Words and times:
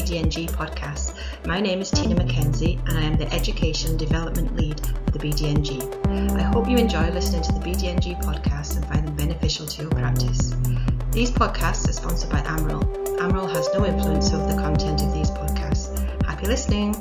BDNG 0.00 0.50
podcast. 0.52 1.14
My 1.46 1.60
name 1.60 1.82
is 1.82 1.90
Tina 1.90 2.14
McKenzie 2.14 2.78
and 2.88 2.96
I 2.96 3.02
am 3.02 3.18
the 3.18 3.30
Education 3.34 3.98
Development 3.98 4.56
Lead 4.56 4.80
for 4.80 5.10
the 5.10 5.18
BDNG. 5.18 6.38
I 6.38 6.40
hope 6.40 6.70
you 6.70 6.78
enjoy 6.78 7.10
listening 7.10 7.42
to 7.42 7.52
the 7.52 7.58
BDNG 7.60 8.18
podcast 8.22 8.76
and 8.76 8.86
find 8.86 9.06
them 9.06 9.14
beneficial 9.14 9.66
to 9.66 9.82
your 9.82 9.90
practice. 9.90 10.54
These 11.12 11.30
podcasts 11.32 11.86
are 11.86 11.92
sponsored 11.92 12.30
by 12.30 12.40
Almirall. 12.40 12.82
Almirall 13.18 13.50
has 13.54 13.68
no 13.74 13.84
influence 13.84 14.32
over 14.32 14.50
the 14.50 14.58
content 14.58 15.02
of 15.02 15.12
these 15.12 15.30
podcasts. 15.32 15.98
Happy 16.24 16.46
listening. 16.46 16.96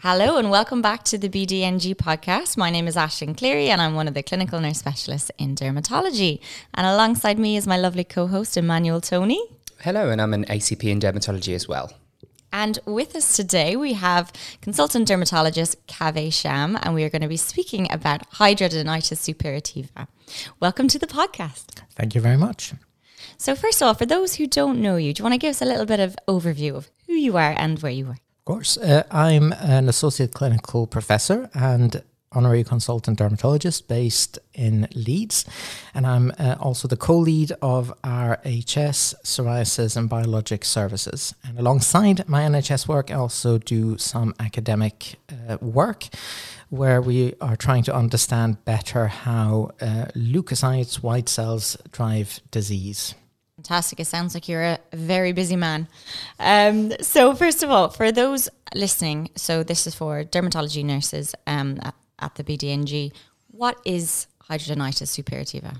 Hello 0.00 0.36
and 0.36 0.50
welcome 0.50 0.82
back 0.82 1.04
to 1.04 1.16
the 1.16 1.30
BDNG 1.30 1.94
podcast. 1.94 2.58
My 2.58 2.68
name 2.68 2.86
is 2.86 2.98
Ashton 2.98 3.34
Cleary 3.34 3.70
and 3.70 3.80
I'm 3.80 3.94
one 3.94 4.08
of 4.08 4.12
the 4.12 4.22
clinical 4.22 4.60
nurse 4.60 4.78
specialists 4.78 5.30
in 5.38 5.54
dermatology. 5.54 6.40
And 6.74 6.86
alongside 6.86 7.38
me 7.38 7.56
is 7.56 7.66
my 7.66 7.78
lovely 7.78 8.04
co-host 8.04 8.58
Emmanuel 8.58 9.00
Tony. 9.00 9.42
Hello, 9.80 10.10
and 10.10 10.20
I'm 10.20 10.34
an 10.34 10.44
ACP 10.44 10.84
in 10.84 11.00
dermatology 11.00 11.54
as 11.54 11.66
well. 11.66 11.92
And 12.56 12.78
with 12.86 13.14
us 13.14 13.36
today, 13.36 13.76
we 13.76 13.92
have 13.92 14.32
consultant 14.62 15.06
dermatologist 15.06 15.76
Kaveh 15.88 16.32
Sham, 16.32 16.78
and 16.82 16.94
we 16.94 17.04
are 17.04 17.10
going 17.10 17.20
to 17.20 17.28
be 17.28 17.36
speaking 17.36 17.86
about 17.92 18.30
hidradenitis 18.30 19.18
suppurativa. 19.20 20.08
Welcome 20.58 20.88
to 20.88 20.98
the 20.98 21.06
podcast. 21.06 21.82
Thank 21.96 22.14
you 22.14 22.22
very 22.22 22.38
much. 22.38 22.72
So, 23.36 23.54
first 23.54 23.82
of 23.82 23.88
all, 23.88 23.92
for 23.92 24.06
those 24.06 24.36
who 24.36 24.46
don't 24.46 24.80
know 24.80 24.96
you, 24.96 25.12
do 25.12 25.20
you 25.20 25.24
want 25.24 25.34
to 25.34 25.38
give 25.38 25.50
us 25.50 25.60
a 25.60 25.66
little 25.66 25.84
bit 25.84 26.00
of 26.00 26.16
overview 26.26 26.74
of 26.74 26.88
who 27.06 27.12
you 27.12 27.36
are 27.36 27.54
and 27.58 27.78
where 27.80 27.92
you 27.92 28.06
work? 28.06 28.22
Of 28.38 28.44
course. 28.46 28.78
Uh, 28.78 29.02
I'm 29.10 29.52
an 29.60 29.90
associate 29.90 30.32
clinical 30.32 30.86
professor 30.86 31.50
and 31.52 32.02
honorary 32.36 32.64
consultant 32.64 33.18
dermatologist 33.18 33.88
based 33.88 34.38
in 34.54 34.88
Leeds. 34.94 35.44
And 35.94 36.06
I'm 36.06 36.32
uh, 36.38 36.56
also 36.60 36.86
the 36.86 36.96
co 36.96 37.16
lead 37.16 37.52
of 37.62 37.92
our 38.04 38.36
HS, 38.44 39.14
psoriasis, 39.24 39.96
and 39.96 40.08
biologic 40.08 40.64
services. 40.64 41.34
And 41.42 41.58
alongside 41.58 42.28
my 42.28 42.42
NHS 42.42 42.86
work, 42.86 43.10
I 43.10 43.14
also 43.14 43.58
do 43.58 43.96
some 43.98 44.34
academic 44.38 45.16
uh, 45.30 45.56
work 45.60 46.08
where 46.68 47.00
we 47.00 47.34
are 47.40 47.56
trying 47.56 47.84
to 47.84 47.94
understand 47.94 48.64
better 48.64 49.06
how 49.06 49.70
uh, 49.80 50.06
leukocytes, 50.14 50.96
white 50.96 51.28
cells, 51.28 51.76
drive 51.92 52.40
disease. 52.50 53.14
Fantastic. 53.56 54.00
It 54.00 54.06
sounds 54.06 54.34
like 54.34 54.48
you're 54.48 54.62
a 54.62 54.78
very 54.92 55.32
busy 55.32 55.56
man. 55.56 55.88
Um, 56.38 56.92
so, 57.00 57.34
first 57.34 57.62
of 57.62 57.70
all, 57.70 57.88
for 57.88 58.12
those 58.12 58.50
listening, 58.74 59.30
so 59.34 59.62
this 59.62 59.86
is 59.86 59.94
for 59.94 60.24
dermatology 60.24 60.84
nurses 60.84 61.34
um, 61.46 61.80
at 62.18 62.34
the 62.36 62.44
BDNG. 62.44 63.12
What 63.50 63.80
is 63.84 64.26
hidradenitis 64.48 65.08
suppurativa? 65.08 65.76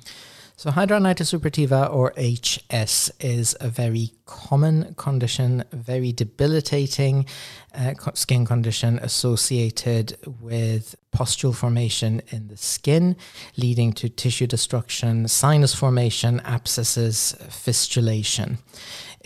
So, 0.58 0.70
hidradenitis 0.70 1.28
suppurativa 1.38 1.92
or 1.92 2.14
HS 2.16 3.10
is 3.20 3.54
a 3.60 3.68
very 3.68 4.12
common 4.24 4.94
condition, 4.94 5.64
very 5.70 6.12
debilitating 6.12 7.26
uh, 7.74 7.92
skin 8.14 8.46
condition 8.46 8.98
associated 9.00 10.16
with 10.40 10.94
pustule 11.12 11.52
formation 11.52 12.22
in 12.30 12.48
the 12.48 12.56
skin, 12.56 13.16
leading 13.58 13.92
to 13.92 14.08
tissue 14.08 14.46
destruction, 14.46 15.28
sinus 15.28 15.74
formation, 15.74 16.40
abscesses, 16.40 17.36
fistulation. 17.50 18.56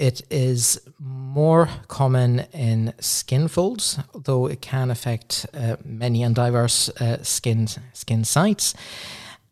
It 0.01 0.23
is 0.31 0.81
more 0.99 1.69
common 1.89 2.47
in 2.55 2.95
skin 3.01 3.49
folds, 3.49 3.99
though 4.15 4.47
it 4.47 4.63
can 4.63 4.91
affect 4.91 5.45
uh, 5.53 5.77
many 5.85 6.23
and 6.23 6.35
diverse 6.35 6.89
uh, 6.89 7.23
skin 7.23 7.69
skin 7.93 8.25
sites 8.25 8.75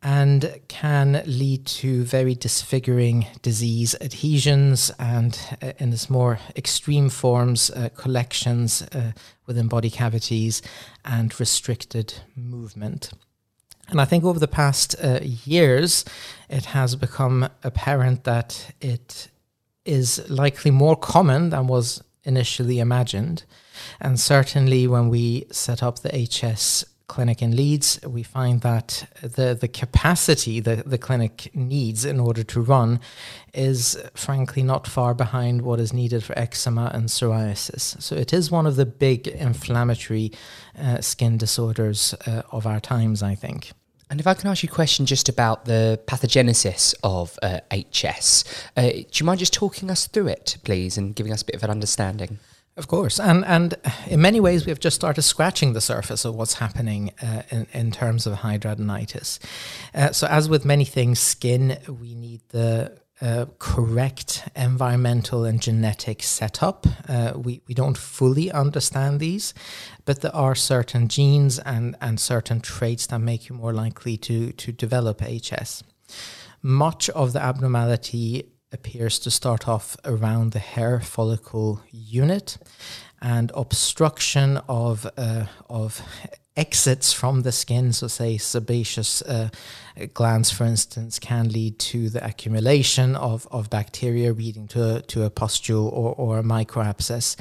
and 0.02 0.58
can 0.69 1.22
lead 1.26 1.66
to 1.66 2.02
very 2.04 2.34
disfiguring 2.34 3.26
disease 3.42 3.94
adhesions 4.00 4.91
and 4.98 5.38
uh, 5.60 5.72
in 5.76 5.92
its 5.92 6.08
more 6.08 6.38
extreme 6.56 7.10
forms 7.10 7.70
uh, 7.70 7.91
collections 7.94 8.81
uh, 8.81 9.12
within 9.47 9.69
body 9.69 9.91
cavities 9.91 10.62
and 11.04 11.38
restricted 11.38 12.14
movement. 12.34 13.10
And 13.91 14.00
I 14.00 14.06
think 14.06 14.25
over 14.25 14.38
the 14.38 14.48
past 14.48 14.97
uh, 15.04 15.20
years, 15.22 16.06
it 16.48 16.66
has 16.66 16.97
become 16.97 17.50
apparent 17.62 18.25
that 18.25 18.72
it 18.81 19.28
is 19.88 20.28
likely 20.28 20.71
more 20.71 20.97
common 20.97 21.50
than 21.50 21.66
was 21.66 22.03
initially 22.25 22.78
imagined. 22.78 23.44
And 24.00 24.21
certainly 24.21 24.87
when 24.87 25.09
we 25.09 25.47
set 25.50 25.82
up 25.82 26.00
the 26.00 26.10
HS 26.10 26.84
clinic 27.06 27.41
in 27.41 27.56
Leeds, 27.56 27.99
we 28.06 28.22
find 28.22 28.60
that 28.60 29.09
the, 29.22 29.56
the 29.59 29.66
capacity 29.66 30.60
that 30.60 30.91
the 30.91 30.99
clinic 30.99 31.50
needs 31.54 32.04
in 32.04 32.21
order 32.21 32.43
to 32.44 32.60
run 32.60 33.00
is 33.54 33.99
frankly 34.15 34.62
not 34.62 34.87
far 34.87 35.15
behind 35.15 35.62
what 35.62 35.81
is 35.81 35.93
needed 35.93 36.22
for 36.22 36.38
eczema 36.38 36.91
and 36.93 37.09
psoriasis. 37.09 38.00
So 38.03 38.15
it 38.15 38.34
is 38.34 38.50
one 38.50 38.66
of 38.66 38.76
the 38.76 38.84
big 38.84 39.26
inflammatory 39.26 40.32
uh, 40.78 41.00
skin 41.00 41.38
disorders 41.38 42.15
uh, 42.26 42.43
of 42.53 42.66
our 42.66 42.78
times, 42.81 43.22
I 43.22 43.34
think. 43.34 43.72
And 44.10 44.20
if 44.20 44.26
I 44.26 44.34
can 44.34 44.48
ask 44.48 44.62
you 44.62 44.69
a 44.70 44.74
question 44.74 45.04
just 45.06 45.28
about 45.28 45.66
the 45.66 46.00
pathogenesis 46.06 46.94
of 47.02 47.38
uh, 47.42 47.60
HS, 47.70 48.44
uh, 48.76 48.82
do 48.82 49.04
you 49.12 49.26
mind 49.26 49.38
just 49.38 49.52
talking 49.52 49.91
us 49.91 50.06
through 50.06 50.28
it, 50.28 50.56
please, 50.64 50.96
and 50.96 51.14
giving 51.14 51.32
us 51.32 51.42
a 51.42 51.44
bit 51.44 51.54
of 51.54 51.62
an 51.62 51.70
understanding? 51.70 52.38
Of 52.78 52.86
course, 52.86 53.19
and 53.19 53.44
and 53.44 53.74
in 54.06 54.20
many 54.20 54.38
ways 54.38 54.64
we've 54.64 54.78
just 54.78 54.94
started 54.94 55.22
scratching 55.22 55.72
the 55.72 55.80
surface 55.80 56.24
of 56.24 56.36
what's 56.36 56.54
happening 56.54 57.12
uh, 57.20 57.42
in 57.50 57.66
in 57.72 57.91
terms 57.91 58.24
of 58.24 58.34
hidradenitis. 58.38 59.41
Uh, 59.92 60.12
so 60.12 60.28
as 60.28 60.48
with 60.48 60.64
many 60.64 60.84
things, 60.84 61.19
skin 61.19 61.76
we 62.00 62.14
need 62.14 62.40
the 62.50 62.96
correct 63.59 64.49
environmental 64.55 65.45
and 65.45 65.61
genetic 65.61 66.23
setup. 66.23 66.87
Uh, 67.09 67.33
we, 67.37 67.61
we 67.67 67.75
don't 67.75 67.99
fully 67.99 68.51
understand 68.53 69.19
these, 69.19 69.55
but 70.05 70.21
there 70.21 70.34
are 70.34 70.55
certain 70.55 71.09
genes 71.09 71.59
and, 71.59 71.97
and 72.01 72.21
certain 72.21 72.61
traits 72.61 73.06
that 73.09 73.19
make 73.19 73.49
you 73.49 73.56
more 73.56 73.73
likely 73.73 74.17
to, 74.17 74.53
to 74.53 74.73
develop 74.73 75.21
HS. 75.21 75.83
Much 76.62 77.11
of 77.11 77.33
the 77.33 77.43
abnormality 77.43 78.53
appears 78.73 79.19
to 79.19 79.31
start 79.31 79.67
off 79.67 79.97
around 80.05 80.53
the 80.53 80.59
hair 80.59 81.00
follicle 81.00 81.83
unit 81.91 82.59
and 83.21 83.50
obstruction 83.55 84.59
of 84.69 85.09
uh, 85.17 85.47
of 85.69 86.03
exits 86.58 87.12
from 87.12 87.42
the 87.42 87.52
skin, 87.52 87.92
so 87.92 88.08
say 88.08 88.36
sebaceous 88.36 89.22
uh, 89.22 89.48
glands, 90.12 90.50
for 90.50 90.64
instance, 90.64 91.19
can 91.19 91.48
lead 91.48 91.78
to 91.78 92.10
the 92.10 92.24
accumulation 92.24 93.14
of, 93.14 93.46
of 93.50 93.70
bacteria, 93.70 94.32
leading 94.32 94.66
to 94.69 94.96
a, 94.96 95.02
to 95.02 95.22
a 95.22 95.30
pustule 95.30 95.88
or, 95.88 96.14
or 96.14 96.38
a 96.38 96.42
microabscess. 96.42 97.36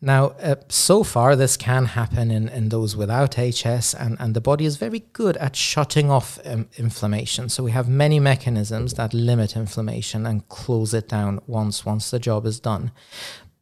Now, 0.00 0.26
uh, 0.42 0.56
so 0.68 1.02
far, 1.02 1.34
this 1.36 1.56
can 1.56 1.86
happen 1.86 2.30
in, 2.30 2.48
in 2.50 2.68
those 2.68 2.94
without 2.94 3.34
HS, 3.34 3.94
and, 3.94 4.16
and 4.20 4.34
the 4.34 4.42
body 4.42 4.66
is 4.66 4.76
very 4.76 5.00
good 5.14 5.38
at 5.38 5.56
shutting 5.56 6.10
off 6.10 6.38
um, 6.44 6.68
inflammation. 6.76 7.48
So, 7.48 7.64
we 7.64 7.70
have 7.70 7.88
many 7.88 8.20
mechanisms 8.20 8.94
that 8.94 9.14
limit 9.14 9.56
inflammation 9.56 10.26
and 10.26 10.46
close 10.48 10.92
it 10.92 11.08
down 11.08 11.40
once, 11.46 11.86
once 11.86 12.10
the 12.10 12.18
job 12.18 12.44
is 12.44 12.60
done. 12.60 12.92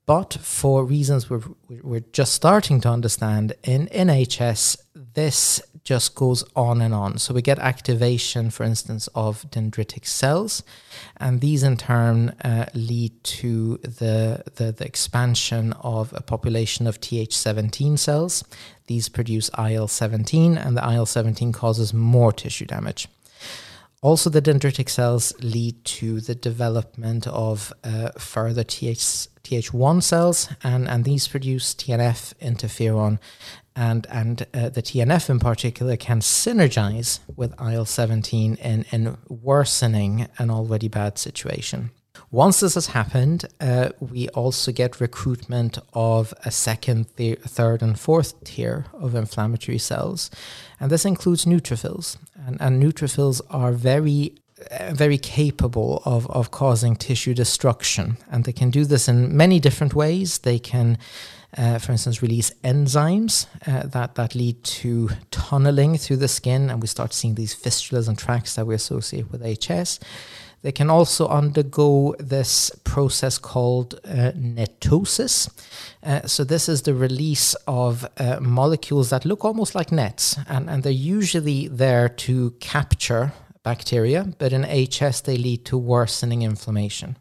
But 0.07 0.35
for 0.35 0.85
reasons 0.85 1.31
we're, 1.31 1.43
we're 1.69 2.05
just 2.13 2.35
starting 2.35 2.81
to 2.83 2.89
understand 2.91 3.55
in 3.63 3.87
NHS, 3.89 4.77
this 5.15 5.63
just 5.85 6.15
goes 6.15 6.45
on 6.57 6.81
and 6.81 6.95
on. 6.95 7.19
So 7.19 7.35
we 7.35 7.43
get 7.43 7.59
activation, 7.59 8.51
for 8.51 8.65
instance, 8.65 9.09
of 9.15 9.49
dendritic 9.51 10.07
cells, 10.07 10.63
and 11.19 11.41
these 11.41 11.63
in 11.63 11.77
turn 11.77 12.31
uh, 12.43 12.67
lead 12.75 13.23
to 13.25 13.77
the, 13.79 14.43
the, 14.57 14.73
the 14.73 14.85
expansion 14.85 15.75
of 15.75 16.13
a 16.15 16.23
population 16.23 16.87
of 16.87 17.01
Th17 17.01 17.99
cells. 17.99 18.45
These 18.87 19.09
produce 19.09 19.51
IL 19.59 19.89
17, 19.89 20.57
and 20.57 20.77
the 20.77 20.91
IL 20.91 21.07
17 21.07 21.53
causes 21.53 21.93
more 21.93 22.33
tissue 22.33 22.67
damage. 22.67 23.09
Also, 24.05 24.29
the 24.29 24.43
dendritic 24.43 24.91
cells 24.91 25.33
lead 25.41 25.83
to 25.83 26.21
the 26.21 26.35
development 26.35 27.27
of 27.27 27.73
uh, 27.83 28.11
further 28.19 28.63
TH, 28.63 28.99
Th1 29.43 30.03
cells, 30.03 30.47
and, 30.63 30.87
and 30.87 31.07
these 31.07 31.27
produce 31.27 31.75
TNF, 31.75 32.35
interferon, 32.35 33.19
and, 33.75 34.07
and 34.11 34.47
uh, 34.53 34.69
the 34.69 34.83
TNF 34.83 35.31
in 35.31 35.39
particular 35.39 35.97
can 35.97 36.21
synergize 36.21 37.21
with 37.35 37.59
IL 37.59 37.87
17 37.87 38.57
in, 38.57 38.85
in 38.93 39.17
worsening 39.31 40.29
an 40.37 40.51
already 40.51 40.89
bad 40.89 41.17
situation. 41.17 41.91
Once 42.31 42.61
this 42.61 42.75
has 42.75 42.89
happened, 42.89 43.45
uh, 43.61 43.91
we 44.01 44.29
also 44.31 44.73
get 44.73 45.01
recruitment 45.01 45.79
of 45.93 46.35
a 46.45 46.51
second, 46.51 47.07
th- 47.17 47.39
third, 47.41 47.83
and 47.83 47.99
fourth 47.99 48.43
tier 48.45 48.87
of 48.93 49.15
inflammatory 49.15 49.79
cells. 49.79 50.31
And 50.81 50.91
this 50.91 51.05
includes 51.05 51.45
neutrophils. 51.45 52.17
And, 52.47 52.61
and 52.61 52.83
neutrophils 52.83 53.41
are 53.51 53.73
very 53.73 54.35
uh, 54.71 54.95
very 54.95 55.19
capable 55.19 56.01
of, 56.05 56.31
of 56.31 56.53
causing 56.53 56.95
tissue 56.95 57.35
destruction. 57.35 58.17
And 58.31 58.45
they 58.45 58.53
can 58.53 58.71
do 58.71 58.85
this 58.85 59.09
in 59.09 59.37
many 59.37 59.59
different 59.59 59.95
ways. 59.95 60.39
They 60.39 60.61
can, 60.61 60.97
uh, 61.59 61.79
for 61.79 61.91
instance, 61.93 62.23
release 62.23 62.53
enzymes 62.63 63.47
uh, 63.67 63.87
that, 63.89 64.15
that 64.15 64.37
lead 64.37 64.63
to 64.65 65.11
tunneling 65.33 65.99
through 65.99 66.19
the 66.19 66.29
skin, 66.29 66.71
and 66.71 66.81
we 66.81 66.87
start 66.87 67.13
seeing 67.13 67.35
these 67.35 67.55
fistulas 67.55 68.09
and 68.09 68.17
tracts 68.17 68.55
that 68.55 68.67
we 68.67 68.77
associate 68.77 69.31
with 69.31 69.43
HS. 69.43 69.99
They 70.65 70.73
can 70.73 70.89
also 70.89 71.29
undergo 71.29 72.15
this 72.19 72.71
process 72.85 73.37
called 73.37 74.01
uh, 74.03 74.33
NETosis. 74.33 75.51
Uh, 76.03 76.27
so, 76.27 76.43
this 76.43 76.71
is 76.71 76.83
the 76.83 76.95
release 76.95 77.55
of 77.67 78.07
uh, 78.17 78.41
molecules 78.41 79.11
that 79.11 79.27
look 79.27 79.45
almost 79.45 79.75
like 79.75 79.93
nets, 79.93 80.39
and, 80.49 80.71
and 80.71 80.83
they're 80.83 80.91
usually 80.91 81.69
there 81.69 82.09
to 82.09 82.53
capture 82.61 83.35
bacteria, 83.63 84.33
but 84.39 84.55
in 84.55 84.63
HS, 84.63 85.21
they 85.21 85.37
lead 85.37 85.67
to 85.67 85.77
worsening 85.77 86.41
inflammation. 86.41 87.19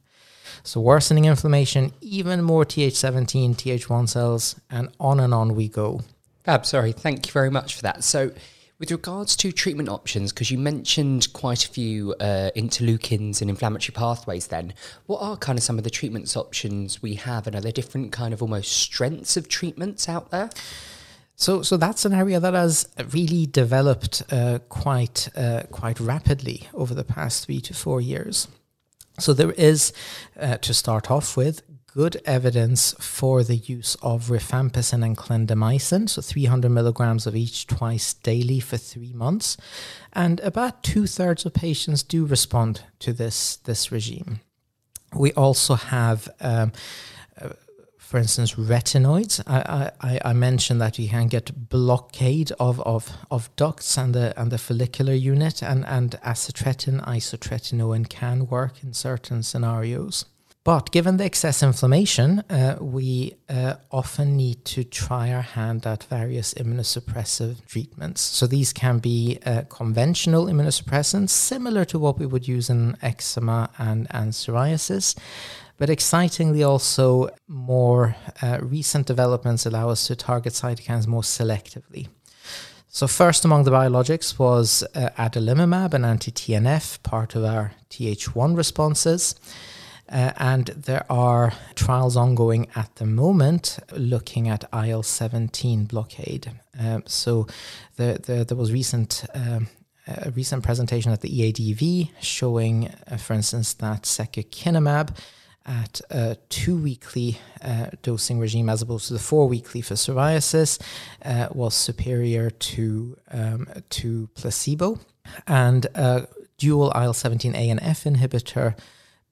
So, 0.64 0.80
worsening 0.80 1.26
inflammation, 1.26 1.92
even 2.00 2.44
more 2.44 2.64
Th17, 2.64 3.58
Th1 3.58 4.08
cells, 4.08 4.56
and 4.70 4.88
on 5.02 5.20
and 5.20 5.34
on 5.34 5.54
we 5.54 5.68
go. 5.68 6.00
Fab, 6.46 6.66
sorry, 6.66 6.94
thank 6.94 7.28
you 7.28 7.34
very 7.34 7.52
much 7.52 7.76
for 7.76 7.82
that. 7.82 8.06
So, 8.06 8.32
with 8.80 8.92
regards 8.92 9.36
to 9.38 9.52
treatment 9.52 9.88
options, 9.88 10.34
because 10.34 10.52
you 10.52 10.58
mentioned 10.58 11.32
quite 11.34 11.64
a 11.66 11.70
few 11.70 12.14
uh, 12.20 12.52
interleukins 12.56 13.40
and 13.42 13.50
inflammatory 13.50 13.94
pathways, 13.94 14.48
then 14.48 14.74
what 15.06 15.20
are 15.22 15.38
kind 15.38 15.58
of 15.58 15.64
some 15.64 15.78
of 15.78 15.84
the 15.84 15.90
treatments 15.90 16.36
options 16.36 17.02
we 17.02 17.16
have, 17.16 17.48
and 17.48 17.56
are 17.56 17.62
there 17.62 17.72
different 17.72 18.12
kind 18.12 18.34
of 18.34 18.42
almost 18.42 18.72
strengths 18.72 19.38
of 19.38 19.48
treatments 19.48 20.10
out 20.10 20.32
there? 20.32 20.50
So, 21.36 21.62
so 21.62 21.78
that's 21.78 22.06
an 22.06 22.14
area 22.14 22.40
that 22.40 22.54
has 22.54 22.88
really 23.12 23.46
developed 23.46 24.22
uh, 24.32 24.60
quite 24.70 25.30
uh, 25.36 25.64
quite 25.72 26.00
rapidly 26.00 26.68
over 26.74 26.94
the 26.94 27.04
past 27.04 27.46
three 27.46 27.62
to 27.62 27.74
four 27.74 28.02
years. 28.02 28.48
So 29.20 29.34
there 29.34 29.52
is, 29.52 29.94
uh, 30.40 30.58
to 30.58 30.74
start 30.74 31.12
off 31.12 31.38
with, 31.38 31.62
good 31.94 32.20
evidence 32.26 32.96
for 33.00 33.44
the 33.44 33.56
use 33.56 33.96
of 34.02 34.30
rifampicin 34.30 35.06
and 35.06 35.18
clindamycin, 35.18 36.10
so 36.10 36.22
300 36.22 36.70
milligrams 36.70 37.28
of 37.28 37.36
each 37.36 37.68
twice 37.68 38.14
daily 38.16 38.60
for 38.60 38.78
three 38.78 39.14
months, 39.14 39.58
and 40.12 40.40
about 40.40 40.84
two 40.84 41.06
thirds 41.06 41.46
of 41.46 41.54
patients 41.54 42.04
do 42.04 42.26
respond 42.26 42.82
to 43.00 43.14
this 43.14 43.58
this 43.58 43.92
regime. 43.92 44.40
We 45.16 45.32
also 45.34 45.76
have. 45.76 46.30
Um, 46.42 46.72
uh, 47.40 47.50
for 47.98 48.20
instance, 48.20 48.54
retinoids. 48.54 49.42
I, 49.48 49.90
I, 50.00 50.20
I, 50.24 50.34
mentioned 50.34 50.80
that 50.82 51.00
you 51.00 51.10
can 51.10 51.30
get 51.30 51.70
blockade 51.70 52.52
of, 52.60 52.80
of, 52.82 53.12
of 53.32 53.50
ducts 53.56 53.98
and 53.98 54.14
the 54.14 54.40
and 54.40 54.52
the 54.52 54.60
follicular 54.60 55.14
unit, 55.14 55.64
and, 55.64 55.84
and 55.88 56.12
acitretin, 56.24 57.04
isotretinoin 57.08 58.08
can 58.08 58.46
work 58.46 58.84
in 58.84 58.94
certain 58.94 59.42
scenarios. 59.42 60.26
But 60.66 60.92
given 60.92 61.18
the 61.18 61.26
excess 61.26 61.62
inflammation, 61.62 62.40
uh, 62.50 62.78
we 62.80 63.36
uh, 63.50 63.76
often 63.92 64.38
need 64.38 64.64
to 64.66 64.86
try 64.86 65.34
our 65.34 65.42
hand 65.42 65.86
at 65.86 66.06
various 66.06 66.54
immunosuppressive 66.54 67.66
treatments. 67.66 68.22
So 68.22 68.48
these 68.48 68.72
can 68.72 69.00
be 69.00 69.40
uh, 69.46 69.64
conventional 69.68 70.46
immunosuppressants, 70.46 71.32
similar 71.32 71.84
to 71.86 72.00
what 72.00 72.18
we 72.18 72.26
would 72.26 72.48
use 72.48 72.70
in 72.70 72.96
eczema 73.02 73.72
and, 73.78 74.08
and 74.12 74.32
psoriasis. 74.32 75.18
But 75.78 75.90
excitingly, 75.90 76.64
also 76.64 77.28
more 77.46 78.16
uh, 78.42 78.60
recent 78.62 79.06
developments 79.06 79.66
allow 79.66 79.90
us 79.90 80.08
to 80.08 80.16
target 80.16 80.54
cytokines 80.54 81.08
more 81.08 81.24
selectively. 81.24 82.08
So, 82.88 83.08
first 83.08 83.44
among 83.44 83.64
the 83.66 83.72
biologics 83.72 84.40
was 84.40 84.84
uh, 84.96 85.10
adalimumab, 85.18 85.94
an 85.94 86.06
anti 86.06 86.32
TNF, 86.32 87.04
part 87.04 87.36
of 87.36 87.44
our 87.44 87.74
Th1 87.90 88.56
responses. 88.56 89.36
Uh, 90.14 90.32
and 90.38 90.68
there 90.68 91.06
are 91.12 91.52
trials 91.74 92.16
ongoing 92.16 92.68
at 92.76 92.96
the 92.98 93.06
moment 93.06 93.80
looking 93.92 94.48
at 94.48 94.64
IL 94.72 95.02
17 95.02 95.86
blockade. 95.86 96.52
Um, 96.80 97.04
so 97.08 97.48
the, 97.96 98.20
the, 98.24 98.46
there 98.46 98.58
was 98.58 98.72
recent. 98.72 99.26
Um, 99.34 99.68
a 100.06 100.32
recent 100.32 100.64
presentation 100.64 101.14
at 101.14 101.22
the 101.22 101.30
EADV 101.30 102.10
showing, 102.20 102.94
uh, 103.10 103.16
for 103.16 103.36
instance, 103.36 103.74
that 103.76 104.02
secukinumab 104.04 105.16
at 105.66 106.02
a 106.10 106.36
two 106.50 106.76
weekly 106.76 107.40
uh, 107.62 107.88
dosing 108.02 108.38
regime 108.38 108.68
as 108.68 108.82
opposed 108.82 109.08
to 109.08 109.14
the 109.14 109.20
four 109.20 109.48
weekly 109.48 109.80
for 109.80 109.94
psoriasis 109.94 110.78
uh, 111.24 111.48
was 111.54 111.74
superior 111.74 112.50
to, 112.50 113.18
um, 113.32 113.66
to 113.90 114.28
placebo. 114.36 115.00
And 115.48 115.86
a 115.96 116.28
dual 116.58 116.92
IL 116.94 117.14
17A 117.14 117.72
and 117.72 117.80
F 117.82 118.04
inhibitor 118.04 118.76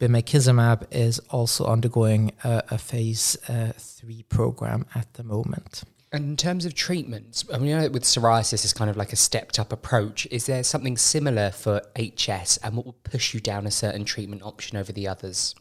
bimekizumab 0.01 0.87
is 0.91 1.19
also 1.29 1.65
undergoing 1.65 2.31
a, 2.43 2.63
a 2.71 2.77
phase 2.77 3.37
uh, 3.47 3.71
three 3.77 4.23
program 4.23 4.85
at 4.95 5.13
the 5.13 5.23
moment. 5.23 5.83
And 6.11 6.25
in 6.25 6.37
terms 6.37 6.65
of 6.65 6.73
treatments, 6.73 7.45
I 7.53 7.57
mean, 7.57 7.67
you 7.67 7.77
know, 7.77 7.89
with 7.89 8.03
psoriasis, 8.03 8.65
it's 8.65 8.73
kind 8.73 8.89
of 8.89 8.97
like 8.97 9.13
a 9.13 9.15
stepped 9.15 9.59
up 9.59 9.71
approach. 9.71 10.27
Is 10.29 10.45
there 10.45 10.63
something 10.63 10.97
similar 10.97 11.51
for 11.51 11.81
HS, 11.97 12.57
and 12.57 12.75
what 12.75 12.85
will 12.85 12.97
push 13.03 13.33
you 13.33 13.39
down 13.39 13.65
a 13.65 13.71
certain 13.71 14.03
treatment 14.03 14.41
option 14.43 14.77
over 14.77 14.91
the 14.91 15.07
others? 15.07 15.55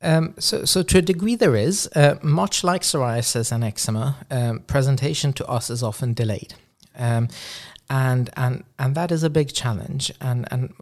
Um, 0.00 0.34
so, 0.40 0.64
so 0.64 0.82
to 0.82 0.98
a 0.98 1.02
degree, 1.02 1.36
there 1.36 1.54
is 1.54 1.88
uh, 1.94 2.16
much 2.20 2.64
like 2.64 2.82
psoriasis 2.82 3.52
and 3.52 3.62
eczema. 3.62 4.16
Um, 4.28 4.60
presentation 4.60 5.32
to 5.34 5.46
us 5.46 5.70
is 5.70 5.84
often 5.84 6.14
delayed, 6.14 6.54
um, 6.96 7.28
and 7.88 8.28
and 8.36 8.64
and 8.80 8.96
that 8.96 9.12
is 9.12 9.22
a 9.22 9.30
big 9.30 9.52
challenge. 9.52 10.10
And 10.20 10.48
and 10.50 10.74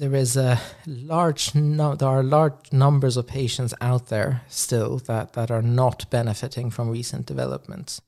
there 0.00 0.14
is 0.14 0.34
a 0.34 0.58
large 0.86 1.54
no, 1.54 1.94
there 1.94 2.08
are 2.08 2.22
large 2.22 2.72
numbers 2.72 3.18
of 3.18 3.26
patients 3.26 3.74
out 3.82 4.06
there 4.06 4.40
still 4.48 4.96
that 5.00 5.34
that 5.34 5.50
are 5.50 5.62
not 5.62 6.08
benefiting 6.10 6.70
from 6.70 6.88
recent 6.88 7.26
developments. 7.26 8.00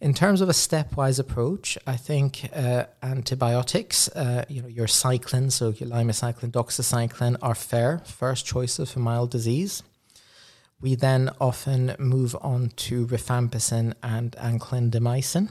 In 0.00 0.14
terms 0.14 0.40
of 0.40 0.48
a 0.48 0.52
stepwise 0.52 1.18
approach, 1.18 1.76
I 1.86 1.96
think 1.96 2.48
uh, 2.54 2.84
antibiotics, 3.02 4.08
uh, 4.08 4.44
you 4.48 4.62
know, 4.62 4.68
your 4.68 4.86
cyclin, 4.86 5.50
so 5.50 5.70
your 5.70 5.90
lymecycline, 5.90 6.52
doxycycline, 6.52 7.36
are 7.42 7.54
fair 7.54 7.98
first 8.04 8.46
choices 8.46 8.92
for 8.92 9.00
mild 9.00 9.30
disease. 9.30 9.82
We 10.80 10.94
then 10.94 11.30
often 11.40 11.96
move 11.98 12.36
on 12.40 12.70
to 12.86 13.06
rifampicin 13.06 13.94
and, 14.02 14.36
and 14.38 14.60
clindamycin. 14.60 15.50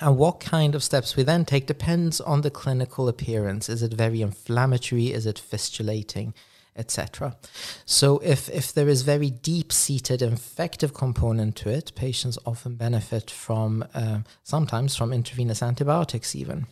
And 0.00 0.16
what 0.16 0.40
kind 0.40 0.74
of 0.74 0.82
steps 0.82 1.16
we 1.16 1.22
then 1.22 1.44
take 1.44 1.66
depends 1.66 2.20
on 2.20 2.42
the 2.42 2.50
clinical 2.50 3.08
appearance. 3.08 3.68
Is 3.68 3.82
it 3.82 3.92
very 3.92 4.22
inflammatory? 4.22 5.12
Is 5.12 5.26
it 5.26 5.38
fistulating? 5.38 6.34
Etc. 6.76 7.36
So, 7.84 8.18
if, 8.18 8.48
if 8.50 8.72
there 8.72 8.88
is 8.88 9.02
very 9.02 9.30
deep 9.30 9.72
seated 9.72 10.22
infective 10.22 10.94
component 10.94 11.56
to 11.56 11.68
it, 11.68 11.92
patients 11.96 12.38
often 12.46 12.76
benefit 12.76 13.32
from 13.32 13.84
uh, 13.94 14.20
sometimes 14.44 14.94
from 14.94 15.12
intravenous 15.12 15.60
antibiotics, 15.60 16.36
even. 16.36 16.68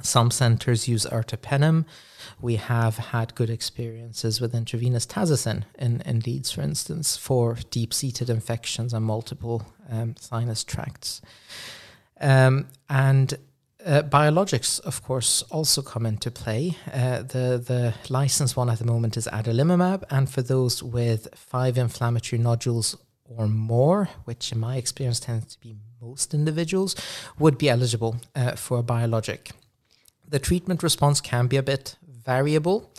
Some 0.00 0.30
centers 0.30 0.88
use 0.88 1.06
ertapenem. 1.06 1.84
We 2.40 2.56
have 2.56 2.96
had 2.96 3.34
good 3.34 3.50
experiences 3.50 4.40
with 4.40 4.54
intravenous 4.54 5.06
tazocin 5.06 5.64
in, 5.76 6.02
in 6.02 6.20
Leeds, 6.20 6.52
for 6.52 6.62
instance, 6.62 7.16
for 7.16 7.58
deep 7.70 7.92
seated 7.92 8.30
infections 8.30 8.92
and 8.92 9.04
multiple 9.04 9.66
um, 9.88 10.14
sinus 10.18 10.62
tracts. 10.62 11.20
Um, 12.20 12.68
and 12.88 13.38
uh, 13.84 14.02
biologics, 14.02 14.80
of 14.80 15.02
course, 15.02 15.42
also 15.50 15.82
come 15.82 16.04
into 16.04 16.30
play. 16.30 16.76
Uh, 16.92 17.22
the 17.22 17.62
the 17.64 17.94
licensed 18.08 18.56
one 18.56 18.70
at 18.70 18.78
the 18.78 18.84
moment 18.84 19.16
is 19.16 19.28
adalimumab, 19.28 20.04
and 20.10 20.28
for 20.28 20.42
those 20.42 20.82
with 20.82 21.28
five 21.34 21.78
inflammatory 21.78 22.42
nodules 22.42 22.96
or 23.24 23.46
more, 23.46 24.08
which 24.24 24.52
in 24.52 24.58
my 24.58 24.76
experience 24.76 25.20
tends 25.20 25.54
to 25.54 25.60
be 25.60 25.76
most 26.00 26.34
individuals, 26.34 26.96
would 27.38 27.58
be 27.58 27.68
eligible 27.68 28.16
uh, 28.34 28.52
for 28.52 28.78
a 28.78 28.82
biologic. 28.82 29.50
The 30.28 30.38
treatment 30.38 30.82
response 30.82 31.20
can 31.20 31.46
be 31.46 31.56
a 31.56 31.62
bit 31.62 31.96
variable. 32.02 32.90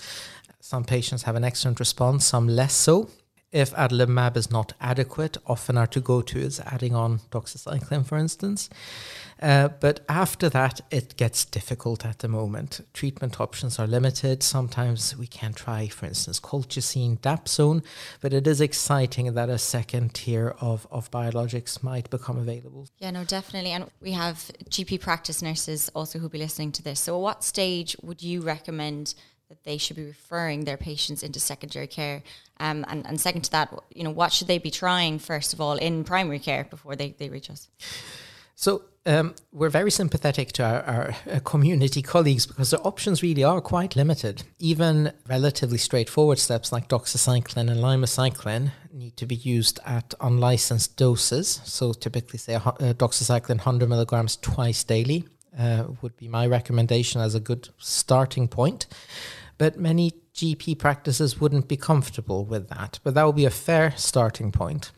Some 0.59 0.83
patients 0.83 1.23
have 1.23 1.35
an 1.35 1.43
excellent 1.43 1.79
response, 1.79 2.25
some 2.25 2.47
less 2.47 2.73
so 2.73 3.09
if 3.51 3.73
adalimumab 3.73 4.37
is 4.37 4.51
not 4.51 4.73
adequate, 4.79 5.37
often 5.47 5.77
our 5.77 5.87
to 5.87 5.99
go 5.99 6.21
to 6.21 6.39
is 6.39 6.59
adding 6.61 6.93
on 6.93 7.19
doxycycline, 7.31 8.05
for 8.05 8.17
instance. 8.17 8.69
Uh, 9.41 9.69
but 9.79 10.01
after 10.09 10.49
that, 10.49 10.81
it 10.91 11.15
gets 11.15 11.45
difficult 11.45 12.05
at 12.05 12.19
the 12.19 12.27
moment. 12.27 12.81
Treatment 12.93 13.39
options 13.39 13.79
are 13.79 13.87
limited. 13.87 14.43
Sometimes 14.43 15.15
we 15.17 15.27
can 15.27 15.53
try, 15.53 15.87
for 15.87 16.05
instance, 16.05 16.39
colchicine, 16.39 17.17
dapsone, 17.19 17.81
but 18.21 18.33
it 18.33 18.45
is 18.45 18.59
exciting 18.61 19.33
that 19.33 19.49
a 19.49 19.57
second 19.57 20.13
tier 20.13 20.55
of, 20.59 20.85
of 20.91 21.09
biologics 21.09 21.81
might 21.81 22.09
become 22.09 22.37
available. 22.37 22.87
Yeah, 22.97 23.11
no, 23.11 23.23
definitely. 23.23 23.71
And 23.71 23.89
we 24.01 24.11
have 24.11 24.51
GP 24.69 24.99
practice 24.99 25.41
nurses 25.41 25.89
also 25.95 26.19
who'll 26.19 26.29
be 26.29 26.37
listening 26.37 26.71
to 26.73 26.83
this. 26.83 26.99
So, 26.99 27.15
at 27.15 27.21
what 27.21 27.43
stage 27.43 27.95
would 28.03 28.21
you 28.21 28.41
recommend 28.41 29.15
that 29.49 29.63
they 29.63 29.77
should 29.77 29.95
be 29.95 30.05
referring 30.05 30.65
their 30.65 30.77
patients 30.77 31.23
into 31.23 31.39
secondary 31.39 31.87
care? 31.87 32.23
Um, 32.59 32.85
and, 32.87 33.05
and 33.05 33.19
second 33.19 33.41
to 33.43 33.51
that, 33.51 33.73
you 33.93 34.03
know, 34.03 34.11
what 34.11 34.31
should 34.31 34.47
they 34.47 34.59
be 34.59 34.71
trying 34.71 35.19
first 35.19 35.53
of 35.53 35.59
all 35.61 35.75
in 35.77 36.03
primary 36.03 36.39
care 36.39 36.65
before 36.69 36.95
they, 36.95 37.15
they 37.17 37.29
reach 37.29 37.49
us? 37.49 37.67
So 38.55 38.83
um, 39.05 39.35
we're 39.53 39.69
very 39.69 39.89
sympathetic 39.89 40.51
to 40.53 40.63
our, 40.63 40.81
our 40.81 41.15
uh, 41.31 41.39
community 41.39 42.01
colleagues 42.01 42.45
because 42.45 42.71
their 42.71 42.85
options 42.85 43.23
really 43.23 43.43
are 43.43 43.61
quite 43.61 43.95
limited. 43.95 44.43
Even 44.59 45.13
relatively 45.27 45.77
straightforward 45.77 46.37
steps 46.37 46.71
like 46.71 46.89
doxycycline 46.89 47.71
and 47.71 47.79
lymecycline 47.79 48.71
need 48.91 49.15
to 49.17 49.25
be 49.25 49.35
used 49.35 49.79
at 49.85 50.13
unlicensed 50.19 50.97
doses. 50.97 51.61
So 51.63 51.93
typically, 51.93 52.37
say 52.37 52.55
a 52.55 52.59
doxycycline 52.59 53.49
100 53.49 53.87
milligrams 53.87 54.35
twice 54.35 54.83
daily 54.83 55.23
uh, 55.57 55.85
would 56.01 56.17
be 56.17 56.27
my 56.27 56.45
recommendation 56.45 57.21
as 57.21 57.35
a 57.35 57.39
good 57.39 57.69
starting 57.77 58.47
point. 58.47 58.87
But 59.59 59.77
many 59.77 60.13
GP 60.33 60.79
practices 60.79 61.39
wouldn't 61.39 61.67
be 61.67 61.77
comfortable 61.77 62.45
with 62.45 62.69
that. 62.69 62.99
But 63.03 63.13
that 63.13 63.25
would 63.25 63.35
be 63.35 63.45
a 63.45 63.51
fair 63.51 63.93
starting 63.95 64.51
point. 64.51 64.91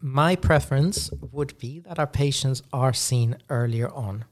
My 0.00 0.36
preference 0.36 1.10
would 1.32 1.58
be 1.58 1.80
that 1.80 1.98
our 1.98 2.06
patients 2.06 2.62
are 2.72 2.94
seen 2.94 3.36
earlier 3.50 3.90
on. 3.90 4.24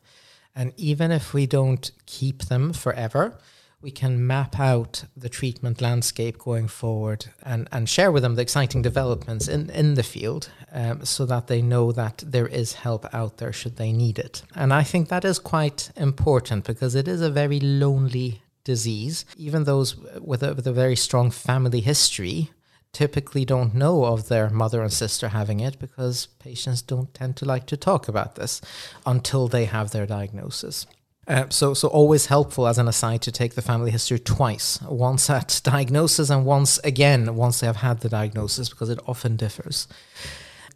And 0.54 0.72
even 0.76 1.10
if 1.10 1.34
we 1.34 1.46
don't 1.46 1.90
keep 2.06 2.44
them 2.44 2.72
forever, 2.72 3.36
we 3.82 3.90
can 3.90 4.24
map 4.26 4.58
out 4.58 5.04
the 5.14 5.28
treatment 5.28 5.82
landscape 5.82 6.38
going 6.38 6.68
forward 6.68 7.26
and, 7.42 7.68
and 7.70 7.88
share 7.88 8.10
with 8.10 8.22
them 8.22 8.36
the 8.36 8.40
exciting 8.42 8.80
developments 8.82 9.48
in, 9.48 9.68
in 9.70 9.94
the 9.94 10.02
field 10.02 10.48
um, 10.72 11.04
so 11.04 11.26
that 11.26 11.48
they 11.48 11.60
know 11.60 11.92
that 11.92 12.22
there 12.24 12.46
is 12.46 12.72
help 12.72 13.04
out 13.12 13.36
there 13.36 13.52
should 13.52 13.76
they 13.76 13.92
need 13.92 14.18
it. 14.18 14.42
And 14.54 14.72
I 14.72 14.84
think 14.84 15.08
that 15.08 15.24
is 15.24 15.38
quite 15.38 15.90
important 15.96 16.64
because 16.64 16.94
it 16.94 17.08
is 17.08 17.20
a 17.20 17.28
very 17.28 17.60
lonely 17.60 18.43
disease. 18.64 19.24
Even 19.36 19.64
those 19.64 19.96
with 20.20 20.42
a, 20.42 20.54
with 20.54 20.66
a 20.66 20.72
very 20.72 20.96
strong 20.96 21.30
family 21.30 21.80
history 21.80 22.50
typically 22.92 23.44
don't 23.44 23.74
know 23.74 24.04
of 24.04 24.28
their 24.28 24.48
mother 24.48 24.80
and 24.80 24.92
sister 24.92 25.28
having 25.28 25.60
it 25.60 25.78
because 25.78 26.26
patients 26.38 26.80
don't 26.80 27.12
tend 27.12 27.36
to 27.36 27.44
like 27.44 27.66
to 27.66 27.76
talk 27.76 28.08
about 28.08 28.36
this 28.36 28.60
until 29.04 29.48
they 29.48 29.64
have 29.66 29.90
their 29.90 30.06
diagnosis. 30.06 30.86
Uh, 31.26 31.46
so, 31.48 31.72
so 31.72 31.88
always 31.88 32.26
helpful 32.26 32.66
as 32.66 32.78
an 32.78 32.86
aside 32.86 33.22
to 33.22 33.32
take 33.32 33.54
the 33.54 33.62
family 33.62 33.90
history 33.90 34.18
twice, 34.18 34.80
once 34.82 35.30
at 35.30 35.60
diagnosis 35.64 36.30
and 36.30 36.44
once 36.44 36.78
again 36.78 37.34
once 37.34 37.60
they 37.60 37.66
have 37.66 37.76
had 37.76 38.00
the 38.00 38.08
diagnosis 38.08 38.68
because 38.68 38.90
it 38.90 38.98
often 39.06 39.36
differs. 39.36 39.88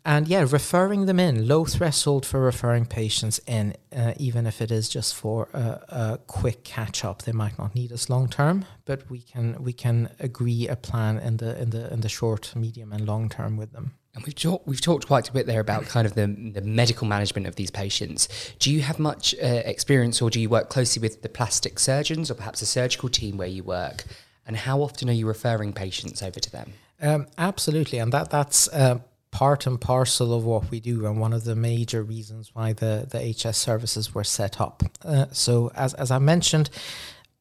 And 0.04 0.26
yeah, 0.28 0.46
referring 0.48 1.06
them 1.06 1.20
in, 1.20 1.46
low 1.46 1.64
threshold 1.64 2.24
for 2.24 2.40
referring 2.40 2.86
patients 2.86 3.40
in, 3.46 3.74
uh, 3.94 4.14
even 4.16 4.46
if 4.46 4.62
it 4.62 4.70
is 4.70 4.88
just 4.88 5.14
for 5.14 5.48
a, 5.52 5.58
a 5.88 6.18
quick 6.26 6.64
catch 6.64 7.04
up. 7.04 7.22
They 7.22 7.32
might 7.32 7.58
not 7.58 7.74
need 7.74 7.92
us 7.92 8.08
long 8.08 8.28
term, 8.28 8.64
but 8.84 9.08
we 9.10 9.20
can 9.20 9.62
we 9.62 9.72
can 9.72 10.10
agree 10.18 10.66
a 10.68 10.76
plan 10.76 11.18
in 11.18 11.36
the 11.38 11.60
in 11.60 11.70
the 11.70 11.92
in 11.92 12.00
the 12.00 12.08
short, 12.08 12.54
medium, 12.56 12.92
and 12.92 13.06
long 13.06 13.28
term 13.28 13.56
with 13.56 13.72
them. 13.72 13.92
And 14.14 14.24
we've 14.24 14.34
talked 14.34 14.66
we've 14.66 14.80
talked 14.80 15.06
quite 15.06 15.28
a 15.28 15.32
bit 15.32 15.46
there 15.46 15.60
about 15.60 15.84
kind 15.84 16.06
of 16.06 16.14
the, 16.14 16.26
the 16.26 16.62
medical 16.62 17.06
management 17.06 17.46
of 17.46 17.56
these 17.56 17.70
patients. 17.70 18.28
Do 18.58 18.72
you 18.72 18.80
have 18.80 18.98
much 18.98 19.34
uh, 19.42 19.62
experience, 19.64 20.22
or 20.22 20.30
do 20.30 20.40
you 20.40 20.48
work 20.48 20.70
closely 20.70 21.00
with 21.00 21.22
the 21.22 21.28
plastic 21.28 21.78
surgeons, 21.78 22.30
or 22.30 22.34
perhaps 22.34 22.62
a 22.62 22.66
surgical 22.66 23.08
team 23.08 23.36
where 23.36 23.48
you 23.48 23.62
work? 23.62 24.04
And 24.46 24.56
how 24.56 24.80
often 24.80 25.10
are 25.10 25.12
you 25.12 25.26
referring 25.26 25.74
patients 25.74 26.22
over 26.22 26.40
to 26.40 26.50
them? 26.50 26.72
Um, 27.02 27.26
absolutely, 27.36 27.98
and 27.98 28.12
that 28.12 28.30
that's 28.30 28.66
uh, 28.68 29.00
part 29.38 29.68
and 29.68 29.80
parcel 29.80 30.34
of 30.34 30.42
what 30.42 30.68
we 30.68 30.80
do 30.80 31.06
and 31.06 31.20
one 31.20 31.32
of 31.32 31.44
the 31.44 31.54
major 31.54 32.02
reasons 32.02 32.50
why 32.54 32.72
the, 32.72 33.06
the 33.08 33.20
HS 33.32 33.56
services 33.56 34.12
were 34.12 34.24
set 34.24 34.60
up. 34.60 34.82
Uh, 35.04 35.26
so, 35.30 35.70
as, 35.76 35.94
as 35.94 36.10
I 36.10 36.18
mentioned, 36.18 36.68